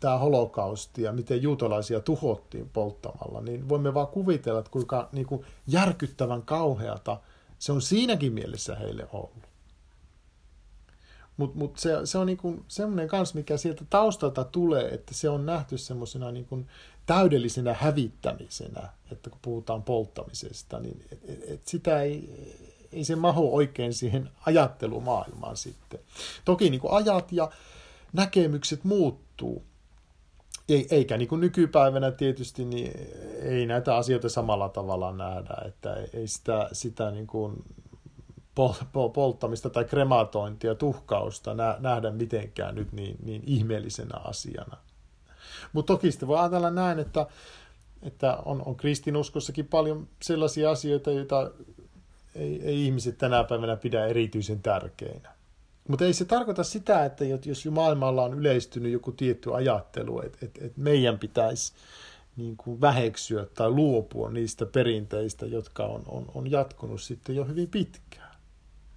tämä 0.00 0.18
holokausti 0.18 1.02
ja 1.02 1.12
miten 1.12 1.42
juutalaisia 1.42 2.00
tuhottiin 2.00 2.70
polttamalla, 2.72 3.40
niin 3.40 3.68
voimme 3.68 3.94
vaan 3.94 4.06
kuvitella, 4.06 4.58
että 4.58 4.70
kuinka 4.70 5.08
niin 5.12 5.26
kuin 5.26 5.46
järkyttävän 5.66 6.42
kauheata 6.42 7.20
se 7.58 7.72
on 7.72 7.82
siinäkin 7.82 8.32
mielessä 8.32 8.74
heille 8.74 9.08
ollut. 9.12 9.50
Mutta 11.36 11.58
mut 11.58 11.78
se, 11.78 11.90
se 12.04 12.18
on 12.18 12.26
niinku 12.26 12.64
semmoinen 12.68 13.08
kanssa, 13.08 13.34
mikä 13.34 13.56
sieltä 13.56 13.84
taustalta 13.90 14.44
tulee, 14.44 14.94
että 14.94 15.14
se 15.14 15.28
on 15.28 15.46
nähty 15.46 15.78
semmoisena 15.78 16.32
niinku 16.32 16.64
täydellisenä 17.06 17.74
hävittämisenä, 17.74 18.88
että 19.12 19.30
kun 19.30 19.38
puhutaan 19.42 19.82
polttamisesta, 19.82 20.80
niin 20.80 21.04
et, 21.12 21.18
et, 21.28 21.50
et 21.50 21.68
sitä 21.68 22.02
ei, 22.02 22.30
ei 22.92 23.04
se 23.04 23.16
mahu 23.16 23.56
oikein 23.56 23.94
siihen 23.94 24.30
ajattelumaailmaan 24.46 25.56
sitten. 25.56 26.00
Toki 26.44 26.70
niinku 26.70 26.88
ajat 26.94 27.32
ja 27.32 27.50
näkemykset 28.12 28.84
muuttuu, 28.84 29.64
eikä 30.90 31.16
niin 31.16 31.28
kuin 31.28 31.40
nykypäivänä 31.40 32.10
tietysti 32.10 32.64
niin 32.64 32.92
ei 33.42 33.66
näitä 33.66 33.96
asioita 33.96 34.28
samalla 34.28 34.68
tavalla 34.68 35.12
nähdä, 35.12 35.54
että 35.66 35.94
ei 36.14 36.28
sitä, 36.28 36.68
sitä 36.72 37.10
niin 37.10 37.26
kuin 37.26 37.64
polttamista 39.12 39.70
tai 39.70 39.84
krematointia, 39.84 40.74
tuhkausta 40.74 41.54
nähdä 41.78 42.10
mitenkään 42.10 42.74
nyt 42.74 42.92
niin, 42.92 43.16
niin 43.22 43.42
ihmeellisenä 43.46 44.16
asiana. 44.24 44.76
Mutta 45.72 45.92
toki 45.92 46.10
sitten 46.10 46.28
voi 46.28 46.38
ajatella 46.38 46.70
näin, 46.70 46.98
että, 46.98 47.26
että 48.02 48.36
on, 48.44 48.62
on 48.66 48.76
kristinuskossakin 48.76 49.66
paljon 49.66 50.08
sellaisia 50.22 50.70
asioita, 50.70 51.10
joita 51.10 51.50
ei, 52.34 52.62
ei 52.62 52.84
ihmiset 52.84 53.18
tänä 53.18 53.44
päivänä 53.44 53.76
pidä 53.76 54.06
erityisen 54.06 54.62
tärkeinä. 54.62 55.39
Mutta 55.90 56.04
ei 56.04 56.12
se 56.12 56.24
tarkoita 56.24 56.64
sitä, 56.64 57.04
että 57.04 57.24
jos 57.24 57.66
maailmalla 57.70 58.22
on 58.22 58.34
yleistynyt 58.34 58.92
joku 58.92 59.12
tietty 59.12 59.54
ajattelu, 59.54 60.22
että, 60.22 60.38
että, 60.42 60.64
että 60.64 60.80
meidän 60.80 61.18
pitäisi 61.18 61.72
niin 62.36 62.56
kuin 62.56 62.80
väheksyä 62.80 63.46
tai 63.54 63.70
luopua 63.70 64.30
niistä 64.30 64.66
perinteistä, 64.66 65.46
jotka 65.46 65.84
on, 65.84 66.02
on, 66.06 66.26
on 66.34 66.50
jatkunut 66.50 67.00
sitten 67.02 67.36
jo 67.36 67.44
hyvin 67.44 67.68
pitkään. 67.68 68.34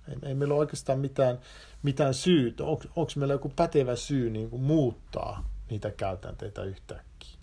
Ei, 0.10 0.16
ei 0.24 0.36
meillä 0.36 0.54
ole 0.54 0.60
oikeastaan 0.60 1.00
mitään, 1.00 1.40
mitään 1.84 2.14
syytä. 2.14 2.64
On, 2.64 2.78
onko 2.96 3.12
meillä 3.16 3.34
joku 3.34 3.52
pätevä 3.56 3.96
syy 3.96 4.30
niin 4.30 4.50
kuin 4.50 4.62
muuttaa 4.62 5.50
niitä 5.70 5.92
käytänteitä 5.92 6.64
yhtäkkiä? 6.64 7.38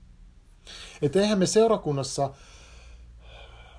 Et 1.02 1.16
eihän 1.16 1.38
me 1.38 1.47
seurakunnassa 1.47 2.30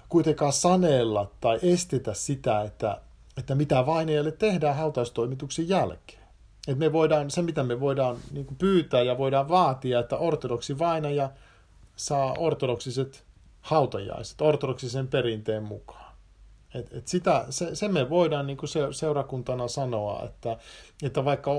kuitenkaan 0.09 0.53
sanella 0.53 1.31
tai 1.41 1.59
estetä 1.61 2.13
sitä, 2.13 2.61
että, 2.61 3.01
että 3.37 3.55
mitä 3.55 3.85
vaineille 3.85 4.31
tehdään 4.31 4.75
hautaustoimituksen 4.75 5.69
jälkeen. 5.69 6.21
Et 6.67 6.77
me 6.77 6.93
voidaan, 6.93 7.31
se, 7.31 7.41
mitä 7.41 7.63
me 7.63 7.79
voidaan 7.79 8.17
niin 8.31 8.45
kuin 8.45 8.57
pyytää 8.57 9.01
ja 9.01 9.17
voidaan 9.17 9.49
vaatia, 9.49 9.99
että 9.99 10.17
ortodoksi 10.17 10.79
vainaja 10.79 11.29
saa 11.95 12.35
ortodoksiset 12.37 13.23
hautajaiset 13.61 14.41
ortodoksisen 14.41 15.07
perinteen 15.07 15.63
mukaan. 15.63 16.11
Et, 16.73 16.93
et 16.93 17.07
sitä, 17.07 17.45
se, 17.49 17.75
se 17.75 17.87
me 17.87 18.09
voidaan 18.09 18.47
niin 18.47 18.57
kuin 18.57 18.69
se, 18.69 18.79
seurakuntana 18.91 19.67
sanoa, 19.67 20.23
että, 20.25 20.57
että 21.03 21.25
vaikka 21.25 21.51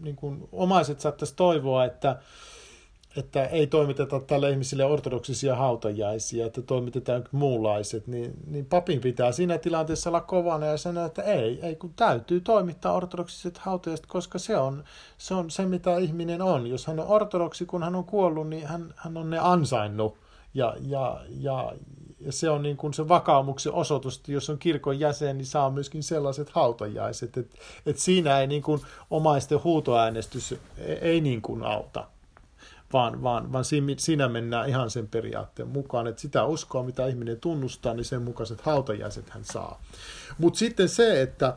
niin 0.00 0.16
kuin 0.16 0.48
omaiset 0.52 1.00
saattaisi 1.00 1.34
toivoa, 1.36 1.84
että, 1.84 2.16
että 3.18 3.44
ei 3.44 3.66
toimiteta 3.66 4.20
tälle 4.20 4.50
ihmisille 4.50 4.84
ortodoksisia 4.84 5.56
hautajaisia, 5.56 6.46
että 6.46 6.62
toimitetaan 6.62 7.24
muunlaiset, 7.32 8.06
niin, 8.06 8.34
niin 8.46 8.66
papin 8.66 9.00
pitää 9.00 9.32
siinä 9.32 9.58
tilanteessa 9.58 10.10
olla 10.10 10.20
kovana 10.20 10.66
ja 10.66 10.76
sanoa, 10.76 11.06
että 11.06 11.22
ei, 11.22 11.60
ei 11.62 11.76
kun 11.76 11.94
täytyy 11.96 12.40
toimittaa 12.40 12.92
ortodoksiset 12.92 13.58
hautajaiset, 13.58 14.06
koska 14.06 14.38
se 14.38 14.56
on, 14.56 14.84
se 15.18 15.34
on 15.34 15.50
se, 15.50 15.66
mitä 15.66 15.98
ihminen 15.98 16.42
on. 16.42 16.66
Jos 16.66 16.86
hän 16.86 17.00
on 17.00 17.08
ortodoksi, 17.08 17.66
kun 17.66 17.82
hän 17.82 17.94
on 17.94 18.04
kuollut, 18.04 18.48
niin 18.48 18.66
hän, 18.66 18.94
hän 18.96 19.16
on 19.16 19.30
ne 19.30 19.38
ansainnut 19.38 20.16
ja, 20.54 20.74
ja, 20.80 21.20
ja, 21.28 21.72
ja 22.20 22.32
se 22.32 22.50
on 22.50 22.62
niin 22.62 22.76
kuin 22.76 22.94
se 22.94 23.08
vakaumuksen 23.08 23.72
osoitus, 23.72 24.16
että 24.16 24.32
jos 24.32 24.50
on 24.50 24.58
kirkon 24.58 25.00
jäsen, 25.00 25.38
niin 25.38 25.46
saa 25.46 25.70
myöskin 25.70 26.02
sellaiset 26.02 26.50
hautajaiset. 26.50 27.36
Että 27.36 27.56
et 27.86 27.98
siinä 27.98 28.40
ei 28.40 28.46
niin 28.46 28.62
kuin 28.62 28.80
omaisten 29.10 29.64
huutoäänestys 29.64 30.52
ei, 30.52 30.98
ei 31.00 31.20
niin 31.20 31.42
kuin 31.42 31.62
auta, 31.62 32.04
vaan, 32.92 33.22
vaan, 33.22 33.52
vaan 33.52 33.64
siinä 33.98 34.28
mennään 34.28 34.68
ihan 34.68 34.90
sen 34.90 35.08
periaatteen 35.08 35.68
mukaan, 35.68 36.06
että 36.06 36.22
sitä 36.22 36.44
uskoa, 36.44 36.82
mitä 36.82 37.06
ihminen 37.06 37.40
tunnustaa, 37.40 37.94
niin 37.94 38.04
sen 38.04 38.22
mukaiset 38.22 38.60
hautajaiset 38.60 39.30
hän 39.30 39.44
saa. 39.44 39.82
Mutta 40.38 40.58
sitten 40.58 40.88
se, 40.88 41.22
että 41.22 41.56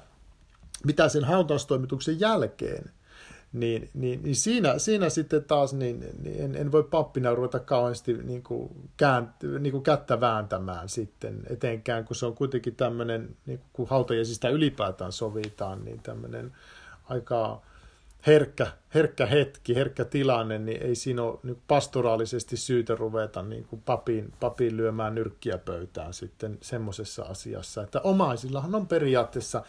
mitä 0.85 1.09
sen 1.09 1.23
hautaustoimituksen 1.23 2.19
jälkeen– 2.19 2.91
niin, 3.53 3.89
niin, 3.93 4.23
niin 4.23 4.35
siinä, 4.35 4.79
siinä 4.79 5.09
sitten 5.09 5.43
taas 5.43 5.73
niin, 5.73 6.05
niin 6.23 6.43
en, 6.43 6.55
en 6.55 6.71
voi 6.71 6.83
pappina 6.83 7.35
ruveta 7.35 7.59
kauheasti 7.59 8.13
niin 8.13 8.43
kuin 8.43 8.89
käänt, 8.97 9.29
niin 9.59 9.71
kuin 9.71 9.83
kättä 9.83 10.21
vääntämään 10.21 10.89
sitten 10.89 11.43
etenkään, 11.49 12.05
kun 12.05 12.15
se 12.15 12.25
on 12.25 12.35
kuitenkin 12.35 12.75
tämmöinen, 12.75 13.35
niin 13.45 13.59
kun 13.73 13.87
hautajaisista 13.89 14.49
ylipäätään 14.49 15.11
sovitaan, 15.11 15.85
niin 15.85 15.99
tämmöinen 15.99 16.51
aika 17.09 17.61
herkkä, 18.27 18.67
herkkä 18.95 19.25
hetki, 19.25 19.75
herkkä 19.75 20.05
tilanne, 20.05 20.59
niin 20.59 20.83
ei 20.83 20.95
siinä 20.95 21.23
ole 21.23 21.39
niin 21.43 21.61
pastoraalisesti 21.67 22.57
syytä 22.57 22.95
ruveta 22.95 23.41
niin 23.41 23.63
kuin 23.63 23.81
papin, 23.81 24.33
papin 24.39 24.77
lyömään 24.77 25.15
nyrkkiä 25.15 25.57
pöytään 25.57 26.13
sitten 26.13 26.57
semmoisessa 26.61 27.23
asiassa, 27.23 27.83
että 27.83 28.01
omaisillahan 28.01 28.75
on 28.75 28.87
periaatteessa 28.87 29.63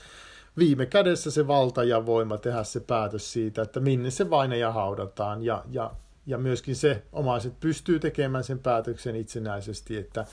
viime 0.58 0.86
kädessä 0.86 1.30
se 1.30 1.46
valta 1.46 1.84
ja 1.84 2.06
voima 2.06 2.38
tehdä 2.38 2.64
se 2.64 2.80
päätös 2.80 3.32
siitä, 3.32 3.62
että 3.62 3.80
minne 3.80 4.10
se 4.10 4.30
vainaja 4.30 4.72
haudataan 4.72 5.42
ja, 5.42 5.64
ja, 5.70 5.90
ja 6.26 6.38
myöskin 6.38 6.76
se 6.76 7.02
omaiset 7.12 7.60
pystyy 7.60 7.98
tekemään 7.98 8.44
sen 8.44 8.58
päätöksen 8.58 9.16
itsenäisesti, 9.16 9.96
että 9.96 10.26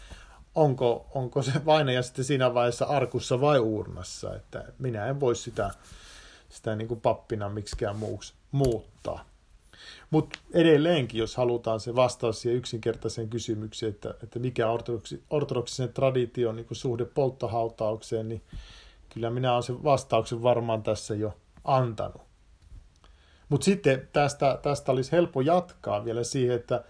onko, 0.55 1.07
onko 1.13 1.41
se 1.41 1.51
vainaja 1.65 2.01
sitten 2.01 2.25
siinä 2.25 2.53
vaiheessa 2.53 2.85
arkussa 2.85 3.41
vai 3.41 3.59
uurnassa, 3.59 4.35
että 4.35 4.65
minä 4.79 5.05
en 5.05 5.19
voi 5.19 5.35
sitä, 5.35 5.71
sitä 6.49 6.75
niin 6.75 6.87
kuin 6.87 7.01
pappina 7.01 7.49
miksikään 7.49 7.95
muuksi 7.95 8.33
muuttaa. 8.51 9.25
Mutta 10.09 10.39
edelleenkin, 10.53 11.19
jos 11.19 11.35
halutaan 11.35 11.79
se 11.79 11.95
vastaus 11.95 12.41
siihen 12.41 12.57
yksinkertaiseen 12.57 13.29
kysymykseen, 13.29 13.89
että, 13.89 14.13
että 14.23 14.39
mikä 14.39 14.69
ortodoksi, 14.69 15.23
ortodoksisen 15.29 15.93
tradition 15.93 16.55
niin 16.55 16.67
suhde 16.71 17.05
polttohautaukseen, 17.05 18.29
niin 18.29 18.41
Kyllä 19.09 19.29
minä 19.29 19.51
olen 19.51 19.63
sen 19.63 19.83
vastauksen 19.83 20.43
varmaan 20.43 20.83
tässä 20.83 21.15
jo 21.15 21.37
antanut. 21.63 22.21
Mutta 23.49 23.65
sitten 23.65 24.07
tästä, 24.13 24.59
tästä 24.61 24.91
olisi 24.91 25.11
helppo 25.11 25.41
jatkaa 25.41 26.05
vielä 26.05 26.23
siihen, 26.23 26.55
että 26.55 26.83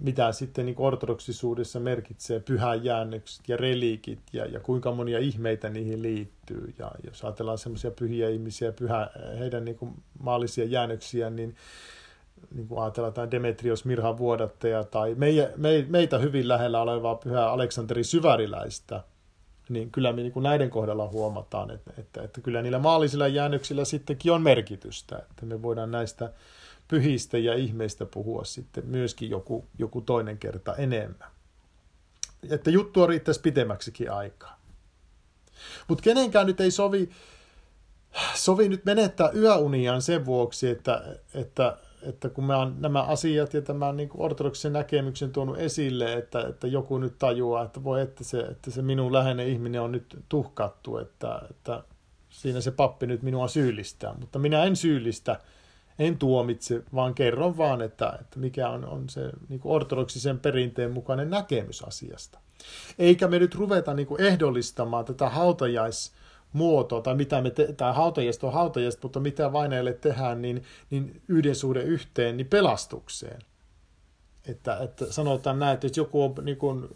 mitä 0.00 0.32
sitten 0.32 0.66
niin 0.66 0.76
ortodoksisuudessa 0.78 1.80
merkitsee 1.80 2.40
pyhäjäännökset 2.40 3.48
ja 3.48 3.56
reliikit 3.56 4.20
ja, 4.32 4.46
ja 4.46 4.60
kuinka 4.60 4.92
monia 4.92 5.18
ihmeitä 5.18 5.68
niihin 5.68 6.02
liittyy. 6.02 6.74
Ja 6.78 6.90
jos 7.04 7.24
ajatellaan 7.24 7.58
semmoisia 7.58 7.90
pyhiä 7.90 8.28
ihmisiä, 8.28 8.72
pyhä, 8.72 9.10
heidän 9.38 9.64
niin 9.64 9.76
kuin 9.76 9.94
maallisia 10.18 10.64
jäännöksiä, 10.64 11.30
niin, 11.30 11.56
niin 12.54 12.68
kuin 12.68 12.82
ajatellaan 12.82 13.30
Demetrios 13.30 13.84
Mirhan 13.84 14.18
vuodattaja 14.18 14.84
tai 14.84 15.14
meitä, 15.14 15.50
meitä 15.88 16.18
hyvin 16.18 16.48
lähellä 16.48 16.82
olevaa 16.82 17.14
pyhää 17.14 17.50
Aleksanteri 17.50 18.04
Syväriläistä– 18.04 19.02
niin 19.68 19.90
kyllä 19.90 20.12
me 20.12 20.22
niin 20.22 20.32
kuin 20.32 20.42
näiden 20.42 20.70
kohdalla 20.70 21.08
huomataan, 21.08 21.70
että, 21.70 21.92
että, 21.98 22.22
että 22.22 22.40
kyllä 22.40 22.62
niillä 22.62 22.78
maallisilla 22.78 23.28
jäännöksillä 23.28 23.84
sittenkin 23.84 24.32
on 24.32 24.42
merkitystä, 24.42 25.18
että 25.18 25.46
me 25.46 25.62
voidaan 25.62 25.90
näistä 25.90 26.32
pyhistä 26.88 27.38
ja 27.38 27.54
ihmeistä 27.54 28.06
puhua 28.06 28.44
sitten 28.44 28.86
myöskin 28.86 29.30
joku, 29.30 29.66
joku 29.78 30.00
toinen 30.00 30.38
kerta 30.38 30.76
enemmän. 30.76 31.28
että 32.50 32.70
juttua 32.70 33.06
riittäisi 33.06 33.40
pitemmäksikin 33.40 34.12
aikaa. 34.12 34.58
Mutta 35.88 36.02
kenenkään 36.02 36.46
nyt 36.46 36.60
ei 36.60 36.70
sovi, 36.70 37.08
sovi 38.34 38.68
nyt 38.68 38.84
menettää 38.84 39.30
yöuniaan 39.30 40.02
sen 40.02 40.26
vuoksi, 40.26 40.68
että, 40.68 41.02
että, 41.34 41.76
että 42.02 42.28
kun 42.28 42.44
mä 42.44 42.56
oon 42.56 42.76
nämä 42.78 43.02
asiat 43.02 43.54
ja 43.54 43.62
tämän 43.62 43.96
niin 43.96 44.10
ortodoksen 44.14 44.72
näkemyksen 44.72 45.32
tuonut 45.32 45.58
esille, 45.58 46.12
että, 46.12 46.40
että 46.48 46.66
joku 46.66 46.98
nyt 46.98 47.18
tajuaa, 47.18 47.64
että 47.64 47.84
voi, 47.84 48.00
että 48.02 48.24
se, 48.24 48.40
että 48.40 48.70
se 48.70 48.82
minun 48.82 49.12
läheinen 49.12 49.48
ihminen 49.48 49.80
on 49.80 49.92
nyt 49.92 50.18
tuhkattu, 50.28 50.98
että, 50.98 51.42
että 51.50 51.84
siinä 52.30 52.60
se 52.60 52.70
pappi 52.70 53.06
nyt 53.06 53.22
minua 53.22 53.48
syyllistää. 53.48 54.14
Mutta 54.20 54.38
minä 54.38 54.64
en 54.64 54.76
syyllistä, 54.76 55.40
en 55.98 56.18
tuomitse, 56.18 56.82
vaan 56.94 57.14
kerron 57.14 57.56
vaan, 57.56 57.82
että, 57.82 58.18
että 58.20 58.38
mikä 58.38 58.68
on, 58.68 58.84
on 58.84 59.08
se 59.08 59.30
niin 59.48 59.60
ortodoksisen 59.64 60.40
perinteen 60.40 60.92
mukainen 60.92 61.30
näkemys 61.30 61.82
asiasta. 61.82 62.38
Eikä 62.98 63.28
me 63.28 63.38
nyt 63.38 63.54
ruveta 63.54 63.94
niin 63.94 64.06
kuin 64.06 64.20
ehdollistamaan 64.20 65.04
tätä 65.04 65.28
hautajaismuotoa, 65.28 67.00
tai 67.00 67.14
mitä 67.14 67.40
me 67.40 67.50
te- 67.50 67.72
tai 67.72 67.94
hautajaista 67.94 68.46
on 68.46 68.52
hautajaista, 68.52 69.00
mutta 69.02 69.20
mitä 69.20 69.52
vaineille 69.52 69.92
tehdään, 69.92 70.42
niin, 70.42 70.62
niin 70.90 71.22
yhden 71.28 71.54
suhde 71.54 71.82
yhteen, 71.82 72.36
niin 72.36 72.46
pelastukseen. 72.46 73.38
Että, 74.48 74.76
että 74.76 75.12
sanotaan 75.12 75.58
näin, 75.58 75.74
että 75.74 75.86
jos 75.86 75.96
joku 75.96 76.22
on 76.22 76.34
niin 76.42 76.56
kuin 76.56 76.88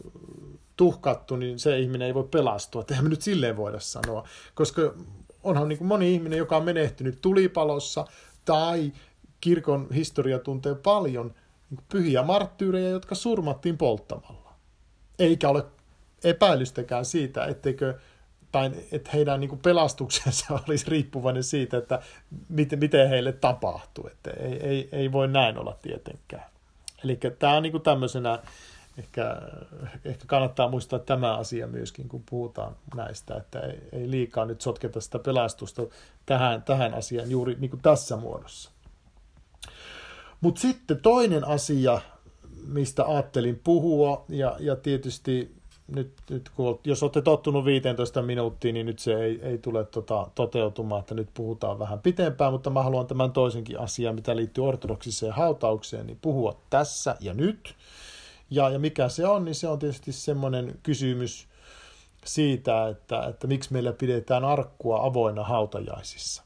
tuhkattu, 0.77 1.37
niin 1.37 1.59
se 1.59 1.79
ihminen 1.79 2.07
ei 2.07 2.15
voi 2.15 2.29
pelastua. 2.31 2.85
Eihän 2.91 3.05
me 3.05 3.09
nyt 3.09 3.23
silleen 3.23 3.57
voida 3.57 3.81
sanoa, 3.81 4.29
koska 4.55 4.95
onhan 5.43 5.69
niin 5.69 5.79
kuin 5.79 5.89
moni 5.89 6.15
ihminen, 6.15 6.39
joka 6.39 6.57
on 6.57 6.65
menehtynyt 6.65 7.19
tulipalossa 7.21 8.07
tai 8.45 8.93
kirkon 9.41 9.89
historia 9.95 10.39
tuntee 10.39 10.75
paljon 10.75 11.35
pyhiä 11.89 12.23
marttyyrejä, 12.23 12.89
jotka 12.89 13.15
surmattiin 13.15 13.79
polttamalla 13.79 14.43
eikä 15.19 15.49
ole 15.49 15.65
epäilystäkään 16.25 17.05
siitä, 17.05 17.45
etteikö 17.47 17.99
tai 18.53 18.71
että 18.93 19.11
heidän 19.15 19.41
niin 19.41 19.59
pelastuksensa 19.59 20.55
olisi 20.69 20.91
riippuvainen 20.91 21.45
siitä, 21.45 21.77
että 21.77 22.03
miten, 22.49 22.79
miten 22.79 23.09
heille 23.09 23.33
tapahtuu. 23.33 24.07
Että 24.07 24.31
ei, 24.31 24.67
ei, 24.67 24.89
ei 24.93 25.13
voi 25.13 25.29
näin 25.29 25.59
olla 25.59 25.79
tietenkään. 25.83 26.45
Eli 27.05 27.19
tämä 27.39 27.57
on 27.57 27.63
niin 27.63 27.83
tämmöisenä, 27.83 28.39
ehkä, 28.99 29.43
ehkä 30.05 30.25
kannattaa 30.27 30.69
muistaa 30.69 30.99
tämä 30.99 31.37
asia 31.37 31.67
myöskin, 31.67 32.09
kun 32.09 32.23
puhutaan 32.31 32.77
näistä, 32.97 33.37
että 33.37 33.61
ei, 33.61 33.79
ei 33.93 34.11
liikaa 34.11 34.45
nyt 34.45 34.61
sotketa 34.61 35.01
sitä 35.01 35.19
pelastusta 35.19 35.83
tähän, 36.27 36.63
tähän 36.63 36.95
asiaan 36.95 37.31
juuri 37.31 37.57
niin 37.59 37.71
kuin 37.71 37.83
tässä 37.83 38.17
muodossa. 38.17 38.71
Mutta 40.41 40.61
sitten 40.61 41.01
toinen 41.01 41.45
asia, 41.49 42.01
mistä 42.67 43.05
ajattelin 43.05 43.61
puhua, 43.65 44.25
ja, 44.29 44.57
ja 44.61 44.77
tietysti 44.77 45.63
nyt, 45.95 46.13
nyt 46.31 46.49
kun, 46.49 46.81
jos 46.85 47.03
olette 47.03 47.23
tottunut 47.23 47.65
15 47.65 48.23
minuuttia, 48.23 48.73
niin 48.73 48.87
nyt 48.87 48.99
se 48.99 49.15
ei, 49.25 49.41
ei 49.43 49.59
tule 49.59 49.85
tota, 49.85 50.27
toteutumaan, 50.35 51.01
että 51.01 51.15
nyt 51.15 51.29
puhutaan 51.35 51.79
vähän 51.79 51.99
pitempään, 51.99 52.53
mutta 52.53 52.71
mä 52.71 52.83
haluan 52.83 53.07
tämän 53.07 53.33
toisenkin 53.33 53.81
asian, 53.81 54.15
mitä 54.15 54.37
liittyy 54.37 54.67
ortodoksiseen 54.67 55.33
hautaukseen, 55.33 56.07
niin 56.07 56.19
puhua 56.23 56.61
tässä 56.71 57.17
ja 57.21 57.35
nyt. 57.35 57.75
Ja, 58.53 58.71
ja 58.71 58.79
mikä 58.79 59.09
se 59.09 59.27
on, 59.27 59.45
niin 59.45 59.55
se 59.55 59.69
on 59.69 59.79
tietysti 59.79 60.13
semmoinen 60.13 60.79
kysymys 60.83 61.49
siitä, 62.25 62.89
että, 62.89 63.27
että 63.27 63.47
miksi 63.47 63.73
meillä 63.73 63.93
pidetään 63.93 64.45
arkkua 64.45 65.05
avoinna 65.05 65.45
hautajaisissa. 65.45 66.43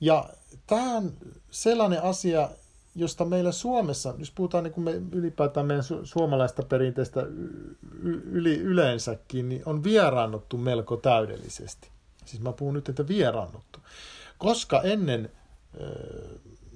Ja 0.00 0.28
tämä 0.66 0.96
on 0.96 1.12
sellainen 1.50 2.02
asia, 2.02 2.48
josta 2.94 3.24
meillä 3.24 3.52
Suomessa, 3.52 4.14
jos 4.18 4.30
puhutaan 4.30 4.64
niin 4.64 4.72
kuin 4.72 4.84
me 4.84 5.02
ylipäätään 5.12 5.66
meidän 5.66 5.84
su- 5.84 6.06
suomalaista 6.06 6.62
perinteistä 6.62 7.20
yli, 8.24 8.56
yleensäkin, 8.56 9.48
niin 9.48 9.62
on 9.66 9.84
vieraannuttu 9.84 10.56
melko 10.56 10.96
täydellisesti. 10.96 11.88
Siis 12.24 12.42
mä 12.42 12.52
puhun 12.52 12.74
nyt, 12.74 12.88
että 12.88 13.08
vieraannuttu. 13.08 13.78
Koska 14.38 14.82
ennen 14.82 15.30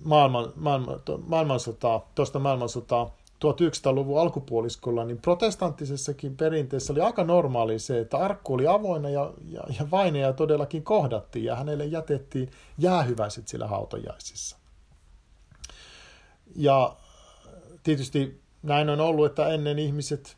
maailman, 0.04 0.52
maailman, 0.56 1.00
maailmansotaa, 1.26 2.10
tuosta 2.14 2.38
maailmansotaa 2.38 3.17
1900-luvun 3.44 4.20
alkupuoliskolla, 4.20 5.04
niin 5.04 5.18
protestanttisessakin 5.18 6.36
perinteessä 6.36 6.92
oli 6.92 7.00
aika 7.00 7.24
normaali 7.24 7.78
se, 7.78 8.00
että 8.00 8.16
arkku 8.16 8.54
oli 8.54 8.66
avoinna 8.66 9.08
ja, 9.08 9.32
ja, 9.48 9.62
ja 9.78 9.90
vaineja 9.90 10.32
todellakin 10.32 10.82
kohdattiin 10.82 11.44
ja 11.44 11.56
hänelle 11.56 11.84
jätettiin 11.84 12.50
jäähyväiset 12.78 13.48
sillä 13.48 13.66
hautajaisissa. 13.66 14.56
Ja 16.56 16.96
tietysti 17.82 18.40
näin 18.62 18.90
on 18.90 19.00
ollut, 19.00 19.26
että 19.26 19.48
ennen 19.48 19.78
ihmiset 19.78 20.36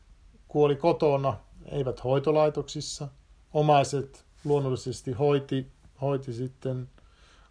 kuoli 0.48 0.76
kotona, 0.76 1.36
eivät 1.70 2.04
hoitolaitoksissa. 2.04 3.08
Omaiset 3.54 4.24
luonnollisesti 4.44 5.12
hoiti, 5.12 5.66
hoiti 6.00 6.32
sitten 6.32 6.88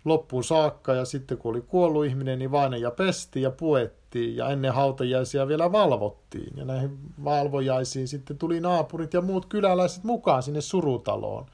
loppuun 0.09 0.43
saakka 0.43 0.93
ja 0.93 1.05
sitten 1.05 1.37
kun 1.37 1.49
oli 1.49 1.61
kuollut 1.61 2.05
ihminen, 2.05 2.39
niin 2.39 2.51
vaine 2.51 2.77
ja 2.77 2.91
pesti 2.91 3.41
ja 3.41 3.51
puettiin 3.51 4.35
ja 4.35 4.49
ennen 4.49 4.73
hautajaisia 4.73 5.47
vielä 5.47 5.71
valvottiin. 5.71 6.57
Ja 6.57 6.65
näihin 6.65 6.97
valvojaisiin 7.23 8.07
sitten 8.07 8.37
tuli 8.37 8.59
naapurit 8.59 9.13
ja 9.13 9.21
muut 9.21 9.45
kyläläiset 9.45 10.03
mukaan 10.03 10.43
sinne 10.43 10.61
surutaloon 10.61 11.45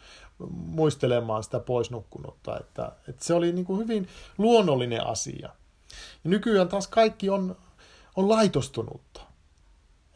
muistelemaan 0.49 1.43
sitä 1.43 1.59
poisnukkunutta. 1.59 2.59
Että, 2.59 2.91
että 3.09 3.25
se 3.25 3.33
oli 3.33 3.51
niin 3.51 3.65
kuin 3.65 3.79
hyvin 3.79 4.07
luonnollinen 4.37 5.07
asia. 5.07 5.49
Ja 6.23 6.29
nykyään 6.29 6.67
taas 6.67 6.87
kaikki 6.87 7.29
on, 7.29 7.55
on 8.15 8.29
laitostunutta. 8.29 9.21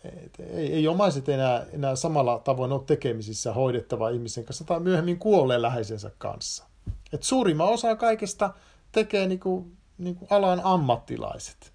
Et 0.04 0.40
ei, 0.40 0.74
ei 0.74 0.88
omaiset 0.88 1.30
enää, 1.30 1.66
enää 1.74 1.96
samalla 1.96 2.40
tavoin 2.40 2.72
ole 2.72 2.84
tekemisissä 2.86 3.54
hoidettava 3.54 4.10
ihmisen 4.10 4.46
kanssa 4.46 4.64
tai 4.64 4.80
myöhemmin 4.80 5.20
kuolleen 5.20 5.62
läheisensä 5.62 6.12
kanssa. 6.18 6.69
Et 7.14 7.24
suurimman 7.24 7.68
osa 7.68 7.96
kaikesta 7.96 8.54
tekee 8.92 9.28
niinku, 9.28 9.68
niinku 9.98 10.28
alan 10.30 10.62
ammattilaiset. 10.64 11.74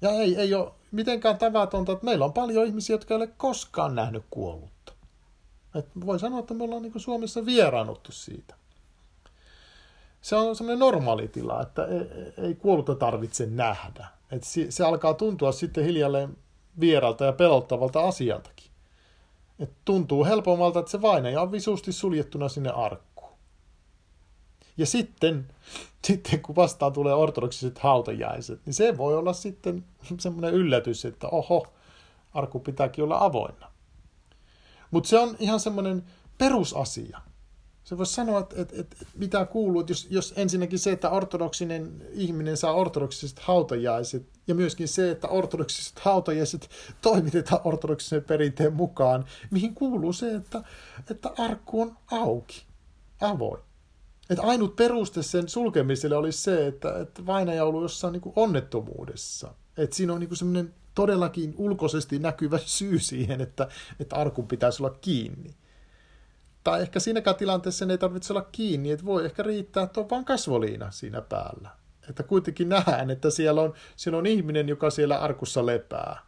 Ja 0.00 0.10
ei, 0.10 0.36
ei 0.36 0.54
ole 0.54 0.72
mitenkään 0.90 1.38
tavatonta, 1.38 1.92
että 1.92 2.04
meillä 2.04 2.24
on 2.24 2.32
paljon 2.32 2.66
ihmisiä, 2.66 2.94
jotka 2.94 3.14
ei 3.14 3.16
ole 3.16 3.26
koskaan 3.26 3.94
nähnyt 3.94 4.24
kuollutta. 4.30 4.92
Et 5.74 5.86
voi 6.06 6.18
sanoa, 6.18 6.40
että 6.40 6.54
me 6.54 6.64
ollaan 6.64 6.82
niinku 6.82 6.98
Suomessa 6.98 7.46
vieraannuttu 7.46 8.12
siitä 8.12 8.54
se 10.22 10.36
on 10.36 10.56
semmoinen 10.56 10.78
normaali 10.78 11.28
tila, 11.28 11.62
että 11.62 11.84
ei, 11.84 12.44
ei 12.44 12.54
kuollutta 12.54 12.94
tarvitse 12.94 13.46
nähdä. 13.46 14.06
Et 14.30 14.44
se, 14.44 14.70
se 14.70 14.84
alkaa 14.84 15.14
tuntua 15.14 15.52
sitten 15.52 15.84
hiljalleen 15.84 16.36
vieralta 16.80 17.24
ja 17.24 17.32
pelottavalta 17.32 18.00
asialtakin. 18.00 18.70
Et 19.58 19.70
tuntuu 19.84 20.24
helpommalta, 20.24 20.78
että 20.78 20.90
se 20.90 21.02
vainaja 21.02 21.40
on 21.40 21.52
visusti 21.52 21.92
suljettuna 21.92 22.48
sinne 22.48 22.70
arkkuun. 22.70 23.11
Ja 24.76 24.86
sitten, 24.86 25.48
sitten 26.06 26.40
kun 26.40 26.56
vastaan 26.56 26.92
tulee 26.92 27.14
ortodoksiset 27.14 27.78
hautajaiset, 27.78 28.60
niin 28.66 28.74
se 28.74 28.98
voi 28.98 29.16
olla 29.16 29.32
sitten 29.32 29.84
semmoinen 30.18 30.54
yllätys, 30.54 31.04
että 31.04 31.28
oho, 31.28 31.66
arkku 32.34 32.60
pitääkin 32.60 33.04
olla 33.04 33.24
avoinna. 33.24 33.72
Mutta 34.90 35.08
se 35.08 35.18
on 35.18 35.36
ihan 35.38 35.60
semmoinen 35.60 36.04
perusasia– 36.38 37.20
se 37.84 37.98
voisi 37.98 38.14
sanoa, 38.14 38.40
että, 38.40 38.62
että, 38.62 38.80
että 38.80 38.96
mitä 39.14 39.44
kuuluu, 39.44 39.80
että 39.80 39.92
jos, 39.92 40.06
jos 40.10 40.34
ensinnäkin 40.36 40.78
se, 40.78 40.92
että 40.92 41.10
ortodoksinen 41.10 42.02
ihminen 42.12 42.56
saa 42.56 42.72
ortodoksiset 42.72 43.38
hautajaiset, 43.38 44.26
ja 44.46 44.54
myöskin 44.54 44.88
se, 44.88 45.10
että 45.10 45.28
ortodoksiset 45.28 45.98
hautajaiset 45.98 46.70
toimitetaan 47.02 47.60
ortodoksisen 47.64 48.24
perinteen 48.24 48.74
mukaan, 48.74 49.24
mihin 49.50 49.74
kuuluu 49.74 50.12
se, 50.12 50.34
että, 50.34 50.62
että 51.10 51.30
arkku 51.38 51.80
on 51.82 51.96
auki, 52.10 52.62
avoin. 53.20 53.62
Että 54.30 54.42
ainut 54.42 54.76
peruste 54.76 55.22
sen 55.22 55.48
sulkemiselle 55.48 56.16
olisi 56.16 56.38
se, 56.38 56.66
että, 56.66 56.98
että 56.98 57.26
vainaja 57.26 57.62
on 57.62 57.68
ollut 57.68 57.82
jossain 57.82 58.12
niin 58.12 58.32
onnettomuudessa. 58.36 59.54
Että 59.76 59.96
siinä 59.96 60.12
on 60.12 60.20
niin 60.20 60.36
semmoinen 60.36 60.74
todellakin 60.94 61.54
ulkoisesti 61.56 62.18
näkyvä 62.18 62.58
syy 62.58 62.98
siihen, 62.98 63.40
että, 63.40 63.68
että 64.00 64.16
arkun 64.16 64.48
pitäisi 64.48 64.82
olla 64.82 64.96
kiinni 65.00 65.54
tai 66.64 66.82
ehkä 66.82 67.00
siinäkään 67.00 67.36
tilanteessa 67.36 67.86
ei 67.90 67.98
tarvitse 67.98 68.32
olla 68.32 68.48
kiinni, 68.52 68.90
että 68.90 69.06
voi 69.06 69.24
ehkä 69.24 69.42
riittää, 69.42 69.82
että 69.82 70.00
on 70.00 70.10
vain 70.10 70.24
kasvoliina 70.24 70.90
siinä 70.90 71.20
päällä. 71.20 71.68
Että 72.08 72.22
kuitenkin 72.22 72.68
nähdään, 72.68 73.10
että 73.10 73.30
siellä 73.30 73.60
on, 73.60 73.74
siellä 73.96 74.18
on 74.18 74.26
ihminen, 74.26 74.68
joka 74.68 74.90
siellä 74.90 75.18
arkussa 75.18 75.66
lepää. 75.66 76.22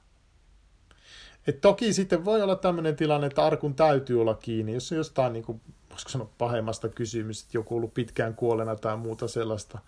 Et 1.47 1.61
toki 1.61 1.93
sitten 1.93 2.25
voi 2.25 2.43
olla 2.43 2.57
tämmöinen 2.57 2.97
tilanne, 2.97 3.27
että 3.27 3.45
arkun 3.45 3.75
täytyy 3.75 4.21
olla 4.21 4.35
kiinni, 4.35 4.75
jos 4.75 4.93
on 4.93 4.99
jostain, 4.99 5.33
niin 5.33 5.45
kuin, 5.45 5.61
voisiko 5.95 6.11
sanoa, 6.11 6.29
pahemmasta 6.39 6.89
kysymys, 6.89 7.43
että 7.43 7.59
joku 7.59 7.77
ollut 7.77 7.95
pitkään 7.95 8.35
kuolena 8.35 8.77
tai 8.77 8.97
muuta 8.97 9.29
sellaista, 9.29 9.79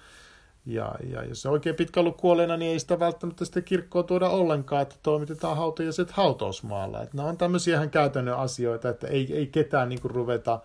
ja, 0.67 0.95
ja 1.11 1.25
jos 1.25 1.43
se 1.43 1.49
oikein 1.49 1.77
pitkä 1.77 2.01
ollut 2.01 2.17
kuolleena, 2.17 2.57
niin 2.57 2.73
ei 2.73 2.79
sitä 2.79 2.99
välttämättä 2.99 3.45
sitten 3.45 3.65
kirkkoa 3.65 4.03
tuoda 4.03 4.29
ollenkaan, 4.29 4.83
että 4.83 4.97
toimitetaan 5.03 5.57
hautajaiset 5.57 6.11
hautausmaalla. 6.11 7.03
Että 7.03 7.17
nämä 7.17 7.29
on 7.29 7.37
tämmöisiä 7.37 7.77
ihan 7.77 7.91
käytännön 7.91 8.37
asioita, 8.37 8.89
että 8.89 9.07
ei, 9.07 9.37
ei 9.37 9.47
ketään 9.47 9.89
niin 9.89 10.01
kuin 10.01 10.15
ruveta 10.15 10.61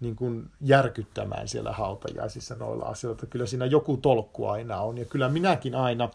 niin 0.00 0.16
kuin 0.16 0.50
järkyttämään 0.60 1.48
siellä 1.48 1.72
hautajaisissa 1.72 2.54
noilla 2.54 2.84
asioilla. 2.84 3.22
Kyllä 3.30 3.46
siinä 3.46 3.66
joku 3.66 3.96
tolkku 3.96 4.46
aina 4.46 4.80
on. 4.80 4.98
Ja 4.98 5.04
kyllä 5.04 5.28
minäkin 5.28 5.74
aina 5.74 6.08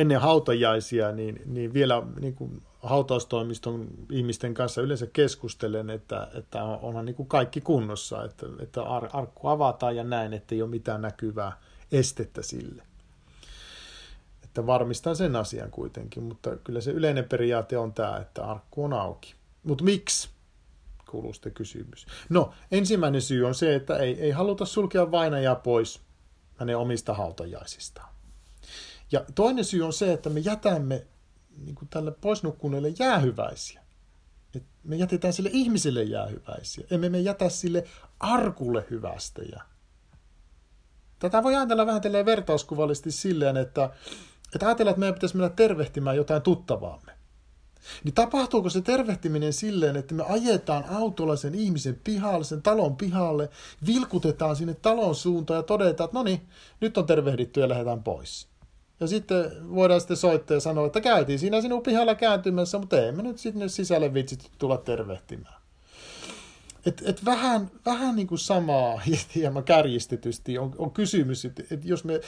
ennen 0.00 0.20
hautajaisia, 0.20 1.12
niin, 1.12 1.42
niin 1.46 1.74
vielä 1.74 2.02
niin 2.20 2.34
kuin 2.34 2.62
hautaustoimiston 2.82 3.88
ihmisten 4.10 4.54
kanssa 4.54 4.82
yleensä 4.82 5.06
keskustelen, 5.06 5.90
että, 5.90 6.28
että 6.34 6.64
onhan 6.64 7.04
niin 7.04 7.16
kuin 7.16 7.28
kaikki 7.28 7.60
kunnossa, 7.60 8.24
että, 8.24 8.46
että 8.60 8.82
arkku 9.12 9.48
avataan 9.48 9.96
ja 9.96 10.04
näin, 10.04 10.32
että 10.32 10.54
ei 10.54 10.62
ole 10.62 10.70
mitään 10.70 11.02
näkyvää 11.02 11.52
estettä 11.92 12.42
sille. 12.42 12.82
Että 14.44 14.66
varmistan 14.66 15.16
sen 15.16 15.36
asian 15.36 15.70
kuitenkin, 15.70 16.22
mutta 16.22 16.56
kyllä 16.56 16.80
se 16.80 16.90
yleinen 16.90 17.24
periaate 17.24 17.78
on 17.78 17.92
tämä, 17.92 18.16
että 18.16 18.44
arkku 18.44 18.84
on 18.84 18.92
auki. 18.92 19.34
Mutta 19.62 19.84
miksi? 19.84 20.28
Kuuluu 21.10 21.32
sitten 21.32 21.52
kysymys. 21.52 22.06
No, 22.28 22.52
ensimmäinen 22.70 23.22
syy 23.22 23.46
on 23.46 23.54
se, 23.54 23.74
että 23.74 23.96
ei, 23.96 24.20
ei 24.20 24.30
haluta 24.30 24.64
sulkea 24.64 25.10
vainajaa 25.10 25.54
pois 25.54 26.00
hänen 26.56 26.78
omista 26.78 27.14
hautajaisistaan. 27.14 28.19
Ja 29.12 29.24
toinen 29.34 29.64
syy 29.64 29.82
on 29.82 29.92
se, 29.92 30.12
että 30.12 30.30
me 30.30 30.40
jätämme 30.40 31.06
niin 31.56 31.74
kuin 31.74 31.88
tälle 31.88 32.10
poisnukkuneelle 32.10 32.88
jäähyväisiä. 32.98 33.82
Et 34.54 34.64
me 34.84 34.96
jätetään 34.96 35.32
sille 35.32 35.50
ihmiselle 35.52 36.02
jäähyväisiä. 36.02 36.86
Emme 36.90 37.08
me 37.08 37.20
jätä 37.20 37.48
sille 37.48 37.84
arkulle 38.20 38.86
hyvästejä. 38.90 39.62
Tätä 41.18 41.42
voi 41.42 41.54
ajatella 41.54 41.86
vähän 41.86 42.02
vertauskuvallisesti 42.24 43.10
silleen, 43.10 43.56
että, 43.56 43.90
että 44.54 44.66
ajatellaan, 44.66 44.92
että 44.92 45.00
meidän 45.00 45.14
pitäisi 45.14 45.36
mennä 45.36 45.48
tervehtimään 45.56 46.16
jotain 46.16 46.42
tuttavaamme. 46.42 47.12
Niin 48.04 48.14
tapahtuuko 48.14 48.70
se 48.70 48.80
tervehtiminen 48.80 49.52
silleen, 49.52 49.96
että 49.96 50.14
me 50.14 50.24
ajetaan 50.28 50.84
autolla 50.84 51.36
sen 51.36 51.54
ihmisen 51.54 52.00
pihalle, 52.04 52.44
sen 52.44 52.62
talon 52.62 52.96
pihalle, 52.96 53.50
vilkutetaan 53.86 54.56
sinne 54.56 54.74
talon 54.74 55.14
suuntaan 55.14 55.58
ja 55.58 55.62
todetaan, 55.62 56.04
että 56.06 56.18
no 56.18 56.22
niin, 56.22 56.48
nyt 56.80 56.98
on 56.98 57.06
tervehditty 57.06 57.60
ja 57.60 57.68
lähdetään 57.68 58.02
pois. 58.02 58.49
Ja 59.00 59.06
sitten 59.06 59.74
voidaan 59.74 60.00
sitten 60.00 60.16
soittaa 60.16 60.54
ja 60.54 60.60
sanoa, 60.60 60.86
että 60.86 61.00
käytiin 61.00 61.38
siinä 61.38 61.60
sinun 61.60 61.82
pihalla 61.82 62.14
kääntymässä, 62.14 62.78
mutta 62.78 63.06
emme 63.06 63.22
nyt 63.22 63.38
sinne 63.38 63.68
sisälle 63.68 64.14
vitsit 64.14 64.50
tulla 64.58 64.76
tervehtimään. 64.76 65.60
Et, 66.86 67.02
et 67.06 67.24
vähän, 67.24 67.70
vähän 67.86 68.16
niin 68.16 68.26
kuin 68.26 68.38
samaa 68.38 69.00
hieman 69.34 69.64
kärjistetysti 69.64 70.58
on, 70.58 70.74
on 70.78 70.90
kysymys, 70.90 71.44
että 71.44 71.62
et 71.70 71.84
jos 71.84 72.04
me 72.04 72.20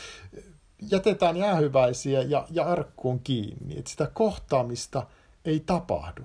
jätetään 0.91 1.37
jäähyväisiä 1.37 2.23
ja, 2.23 2.47
ja 2.51 2.65
arkku 2.65 3.11
on 3.11 3.21
kiinni, 3.21 3.79
että 3.79 3.91
sitä 3.91 4.11
kohtaamista 4.15 5.07
ei 5.45 5.61
tapahdu. 5.61 6.23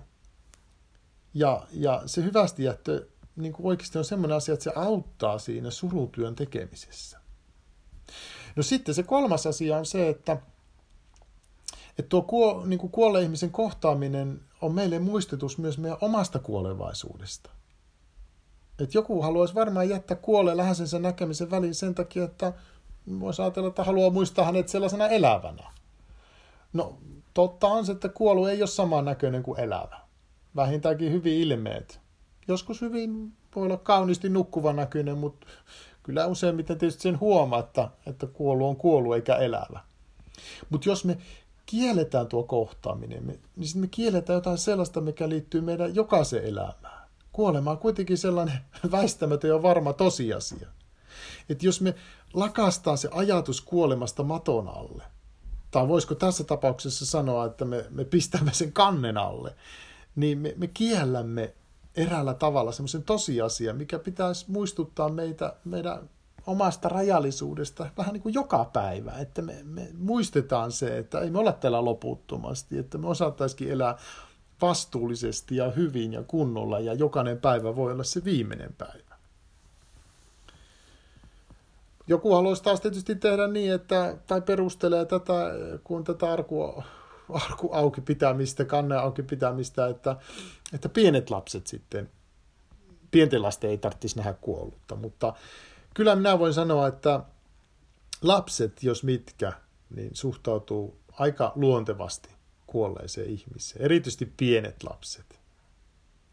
Ja, 1.33 1.67
ja 1.71 2.03
se 2.05 2.23
hyvästi 2.23 2.63
jättö 2.63 3.07
niin 3.35 3.53
kuin 3.53 3.67
oikeasti 3.67 3.97
on 3.97 4.05
sellainen 4.05 4.37
asia, 4.37 4.53
että 4.53 4.63
se 4.63 4.71
auttaa 4.75 5.39
siinä 5.39 5.71
surutyön 5.71 6.35
tekemisessä. 6.35 7.17
No 8.57 8.63
sitten 8.63 8.95
se 8.95 9.03
kolmas 9.03 9.47
asia 9.47 9.77
on 9.77 9.85
se, 9.85 10.09
että, 10.09 10.37
että 11.89 12.09
tuo 12.09 12.21
kuo, 12.21 12.63
niin 12.65 12.79
kuin 12.79 12.91
kuolleen 12.91 13.23
ihmisen 13.23 13.51
kohtaaminen 13.51 14.41
on 14.61 14.73
meille 14.73 14.99
muistutus 14.99 15.57
myös 15.57 15.77
meidän 15.77 15.97
omasta 16.01 16.39
kuolevaisuudesta. 16.39 17.49
Että 18.79 18.97
joku 18.97 19.21
haluaisi 19.21 19.55
varmaan 19.55 19.89
jättää 19.89 20.17
kuolleen 20.17 20.57
läheisensä 20.57 20.99
näkemisen 20.99 21.51
väliin 21.51 21.75
sen 21.75 21.95
takia, 21.95 22.23
että 22.23 22.53
voisi 23.19 23.41
ajatella, 23.41 23.69
että 23.69 23.83
haluaa 23.83 24.09
muistaa 24.09 24.45
hänet 24.45 24.69
sellaisena 24.69 25.07
elävänä. 25.07 25.71
No, 26.73 26.97
totta 27.33 27.67
on 27.67 27.85
se, 27.85 27.91
että 27.91 28.09
kuollu 28.09 28.45
ei 28.45 28.61
ole 28.61 28.67
saman 28.67 29.05
näköinen 29.05 29.43
kuin 29.43 29.59
elävä. 29.59 29.99
Vähintäänkin 30.55 31.11
hyvin 31.11 31.33
ilmeet. 31.33 31.99
Joskus 32.47 32.81
hyvin 32.81 33.33
voi 33.55 33.65
olla 33.65 33.77
kauniisti 33.77 34.29
nukkuva 34.29 34.73
näköinen, 34.73 35.17
mutta 35.17 35.47
Kyllä 36.07 36.25
useimmiten 36.25 36.77
tietysti 36.77 37.01
sen 37.01 37.19
huomaa, 37.19 37.59
että, 37.59 37.89
että 38.05 38.27
kuollut 38.27 38.67
on 38.67 38.75
kuollut 38.75 39.15
eikä 39.15 39.35
elävä. 39.35 39.79
Mutta 40.69 40.89
jos 40.89 41.05
me 41.05 41.17
kielletään 41.65 42.27
tuo 42.27 42.43
kohtaaminen, 42.43 43.25
me, 43.25 43.39
niin 43.55 43.67
sitten 43.67 43.81
me 43.81 43.87
kielletään 43.87 44.37
jotain 44.37 44.57
sellaista, 44.57 45.01
mikä 45.01 45.29
liittyy 45.29 45.61
meidän 45.61 45.95
jokaisen 45.95 46.45
elämään. 46.45 47.07
Kuolema 47.31 47.71
on 47.71 47.77
kuitenkin 47.77 48.17
sellainen 48.17 48.59
väistämätön 48.91 49.49
ja 49.49 49.61
varma 49.61 49.93
tosiasia. 49.93 50.67
Että 51.49 51.65
jos 51.65 51.81
me 51.81 51.95
lakastaa 52.33 52.97
se 52.97 53.09
ajatus 53.11 53.61
kuolemasta 53.61 54.23
maton 54.23 54.67
alle, 54.67 55.03
tai 55.71 55.87
voisiko 55.87 56.15
tässä 56.15 56.43
tapauksessa 56.43 57.05
sanoa, 57.05 57.45
että 57.45 57.65
me, 57.65 57.85
me 57.89 58.05
pistämme 58.05 58.53
sen 58.53 58.71
kannen 58.71 59.17
alle, 59.17 59.55
niin 60.15 60.37
me, 60.37 60.53
me 60.57 60.67
kiellämme 60.67 61.53
eräällä 61.97 62.33
tavalla 62.33 62.71
semmoisen 62.71 63.03
tosiasian, 63.03 63.77
mikä 63.77 63.99
pitäisi 63.99 64.45
muistuttaa 64.51 65.09
meitä 65.09 65.53
meidän 65.65 66.09
omasta 66.47 66.89
rajallisuudesta 66.89 67.89
vähän 67.97 68.13
niin 68.13 68.21
kuin 68.21 68.33
joka 68.33 68.65
päivä, 68.65 69.11
että 69.11 69.41
me, 69.41 69.55
me 69.63 69.89
muistetaan 69.97 70.71
se, 70.71 70.97
että 70.97 71.19
ei 71.19 71.29
me 71.29 71.39
olla 71.39 71.51
täällä 71.51 71.85
loputtomasti, 71.85 72.77
että 72.77 72.97
me 72.97 73.07
osattaisikin 73.07 73.71
elää 73.71 73.97
vastuullisesti 74.61 75.55
ja 75.55 75.71
hyvin 75.71 76.13
ja 76.13 76.23
kunnolla 76.23 76.79
ja 76.79 76.93
jokainen 76.93 77.37
päivä 77.37 77.75
voi 77.75 77.91
olla 77.91 78.03
se 78.03 78.23
viimeinen 78.23 78.73
päivä. 78.77 79.17
Joku 82.07 82.33
haluaisi 82.33 82.63
taas 82.63 82.81
tietysti 82.81 83.15
tehdä 83.15 83.47
niin, 83.47 83.73
että, 83.73 84.17
tai 84.27 84.41
perustelee 84.41 85.05
tätä, 85.05 85.33
kun 85.83 86.03
tätä 86.03 86.31
arkua 86.31 86.83
arku 87.29 87.69
auki 87.73 88.01
pitämistä, 88.01 88.65
kanne 88.65 88.95
auki 88.95 89.23
pitämistä, 89.23 89.87
että, 89.87 90.15
että 90.73 90.89
pienet 90.89 91.29
lapset 91.29 91.67
sitten, 91.67 92.09
pienten 93.11 93.41
lasten 93.41 93.69
ei 93.69 93.77
tarvitsisi 93.77 94.17
nähdä 94.17 94.33
kuollutta, 94.33 94.95
mutta 94.95 95.33
kyllä 95.93 96.15
minä 96.15 96.39
voin 96.39 96.53
sanoa, 96.53 96.87
että 96.87 97.19
lapset, 98.21 98.83
jos 98.83 99.03
mitkä, 99.03 99.53
niin 99.95 100.09
suhtautuu 100.13 100.97
aika 101.11 101.51
luontevasti 101.55 102.29
kuolleeseen 102.67 103.29
ihmiseen, 103.29 103.85
erityisesti 103.85 104.33
pienet 104.37 104.83
lapset. 104.83 105.39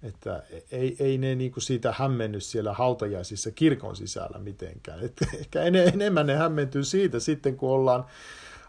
Että 0.02 0.42
ei, 0.70 0.96
ei 0.98 1.18
ne 1.18 1.34
niin 1.34 1.52
kuin 1.52 1.62
siitä 1.62 1.94
hämmenny 1.98 2.40
siellä 2.40 2.72
hautajaisissa 2.72 3.50
kirkon 3.50 3.96
sisällä 3.96 4.38
mitenkään. 4.38 5.04
Että 5.04 5.26
ehkä 5.38 5.62
enemmän 5.62 6.26
ne 6.26 6.34
hämmentyy 6.34 6.84
siitä 6.84 7.20
sitten, 7.20 7.56
kun 7.56 7.70
ollaan 7.70 8.04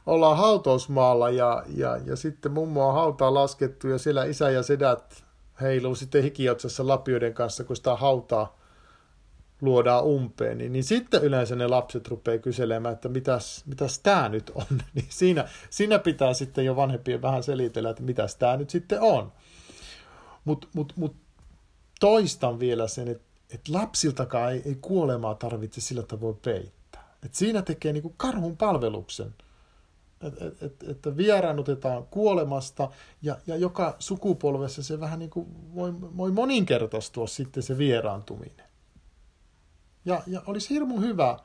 ollaan 0.05 0.37
hautausmaalla 0.37 1.29
ja, 1.29 1.63
ja, 1.75 1.97
ja 2.05 2.15
sitten 2.15 2.51
mummo 2.51 2.87
on 2.87 2.93
hautaa 2.93 3.33
laskettu 3.33 3.87
ja 3.87 3.97
siellä 3.97 4.25
isä 4.25 4.49
ja 4.49 4.63
sedät 4.63 5.23
heiluu 5.61 5.95
sitten 5.95 6.23
hikiotsassa 6.23 6.87
lapioiden 6.87 7.33
kanssa, 7.33 7.63
kun 7.63 7.75
sitä 7.75 7.95
hautaa 7.95 8.59
luodaan 9.61 10.03
umpeen, 10.03 10.57
niin, 10.57 10.73
niin 10.73 10.83
sitten 10.83 11.23
yleensä 11.23 11.55
ne 11.55 11.67
lapset 11.67 12.07
rupeaa 12.07 12.37
kyselemään, 12.37 12.93
että 12.93 13.09
mitäs, 13.09 13.63
mitäs 13.65 13.99
tämä 13.99 14.29
nyt 14.29 14.51
on. 14.55 14.65
Niin 14.93 15.07
siinä, 15.09 15.49
siinä 15.69 15.99
pitää 15.99 16.33
sitten 16.33 16.65
jo 16.65 16.75
vanhempien 16.75 17.21
vähän 17.21 17.43
selitellä, 17.43 17.89
että 17.89 18.03
mitäs 18.03 18.35
tämä 18.35 18.57
nyt 18.57 18.69
sitten 18.69 19.01
on. 19.01 19.31
Mutta 20.45 20.67
mut, 20.73 20.93
mut 20.95 21.15
toistan 21.99 22.59
vielä 22.59 22.87
sen, 22.87 23.07
että, 23.07 23.23
että 23.53 23.73
lapsiltakaan 23.73 24.51
ei, 24.51 24.61
ei 24.65 24.77
kuolemaa 24.81 25.35
tarvitse 25.35 25.81
sillä 25.81 26.03
tavoin 26.03 26.37
peittää. 26.37 27.15
Et 27.25 27.33
siinä 27.33 27.61
tekee 27.61 27.93
niin 27.93 28.03
kuin 28.03 28.13
karhun 28.17 28.57
palveluksen– 28.57 29.33
että 30.21 30.45
et, 30.45 30.63
et, 30.63 30.83
että 30.89 31.17
vieraannutetaan 31.17 32.07
kuolemasta 32.07 32.89
ja, 33.21 33.37
ja 33.47 33.55
joka 33.55 33.95
sukupolvessa 33.99 34.83
se 34.83 34.99
vähän 34.99 35.19
niin 35.19 35.29
kuin 35.29 35.47
voi, 35.75 35.93
voi 36.17 36.31
moninkertaistua 36.31 37.27
sitten 37.27 37.63
se 37.63 37.77
vieraantuminen. 37.77 38.65
Ja, 40.05 40.21
ja 40.27 40.41
olisi 40.47 40.69
hirmu 40.69 40.99
hyvä 40.99 41.39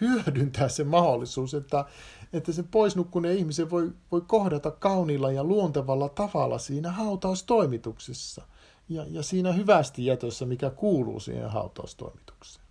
hyödyntää 0.00 0.68
se 0.68 0.84
mahdollisuus, 0.84 1.54
että, 1.54 1.84
että 2.32 2.52
se 2.52 2.62
poisnukkuneen 2.62 3.38
ihmisen 3.38 3.70
voi, 3.70 3.92
voi 4.12 4.20
kohdata 4.26 4.70
kaunilla 4.70 5.32
ja 5.32 5.44
luontevalla 5.44 6.08
tavalla 6.08 6.58
siinä 6.58 6.90
hautaustoimituksessa 6.90 8.42
ja, 8.88 9.04
ja 9.10 9.22
siinä 9.22 9.52
hyvästi 9.52 10.06
jätössä, 10.06 10.46
mikä 10.46 10.70
kuuluu 10.70 11.20
siihen 11.20 11.50
hautaustoimitukseen. 11.50 12.64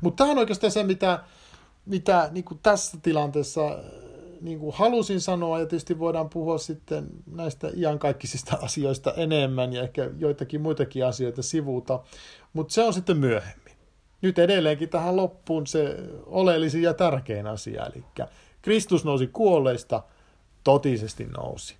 Mutta 0.00 0.24
tämä 0.24 0.30
on 0.30 0.38
oikeastaan 0.38 0.70
se, 0.70 0.82
mitä, 0.82 1.24
mitä 1.86 2.28
niin 2.32 2.44
kuin 2.44 2.60
tässä 2.62 2.98
tilanteessa 3.02 3.66
äh, 3.66 3.74
niin 4.40 4.58
kuin 4.58 4.74
halusin 4.74 5.20
sanoa, 5.20 5.58
ja 5.58 5.66
tietysti 5.66 5.98
voidaan 5.98 6.30
puhua 6.30 6.58
sitten 6.58 7.06
näistä 7.26 7.70
iankaikkisista 7.76 8.58
asioista 8.62 9.12
enemmän 9.16 9.72
ja 9.72 9.82
ehkä 9.82 10.10
joitakin 10.18 10.60
muitakin 10.60 11.06
asioita 11.06 11.42
sivuuta, 11.42 12.00
mutta 12.52 12.74
se 12.74 12.82
on 12.82 12.92
sitten 12.92 13.16
myöhemmin. 13.16 13.74
Nyt 14.22 14.38
edelleenkin 14.38 14.88
tähän 14.88 15.16
loppuun 15.16 15.66
se 15.66 15.96
oleellisin 16.26 16.82
ja 16.82 16.94
tärkein 16.94 17.46
asia, 17.46 17.86
eli 17.86 18.04
Kristus 18.62 19.04
nousi 19.04 19.26
kuolleista, 19.26 20.02
totisesti 20.64 21.24
nousi. 21.24 21.79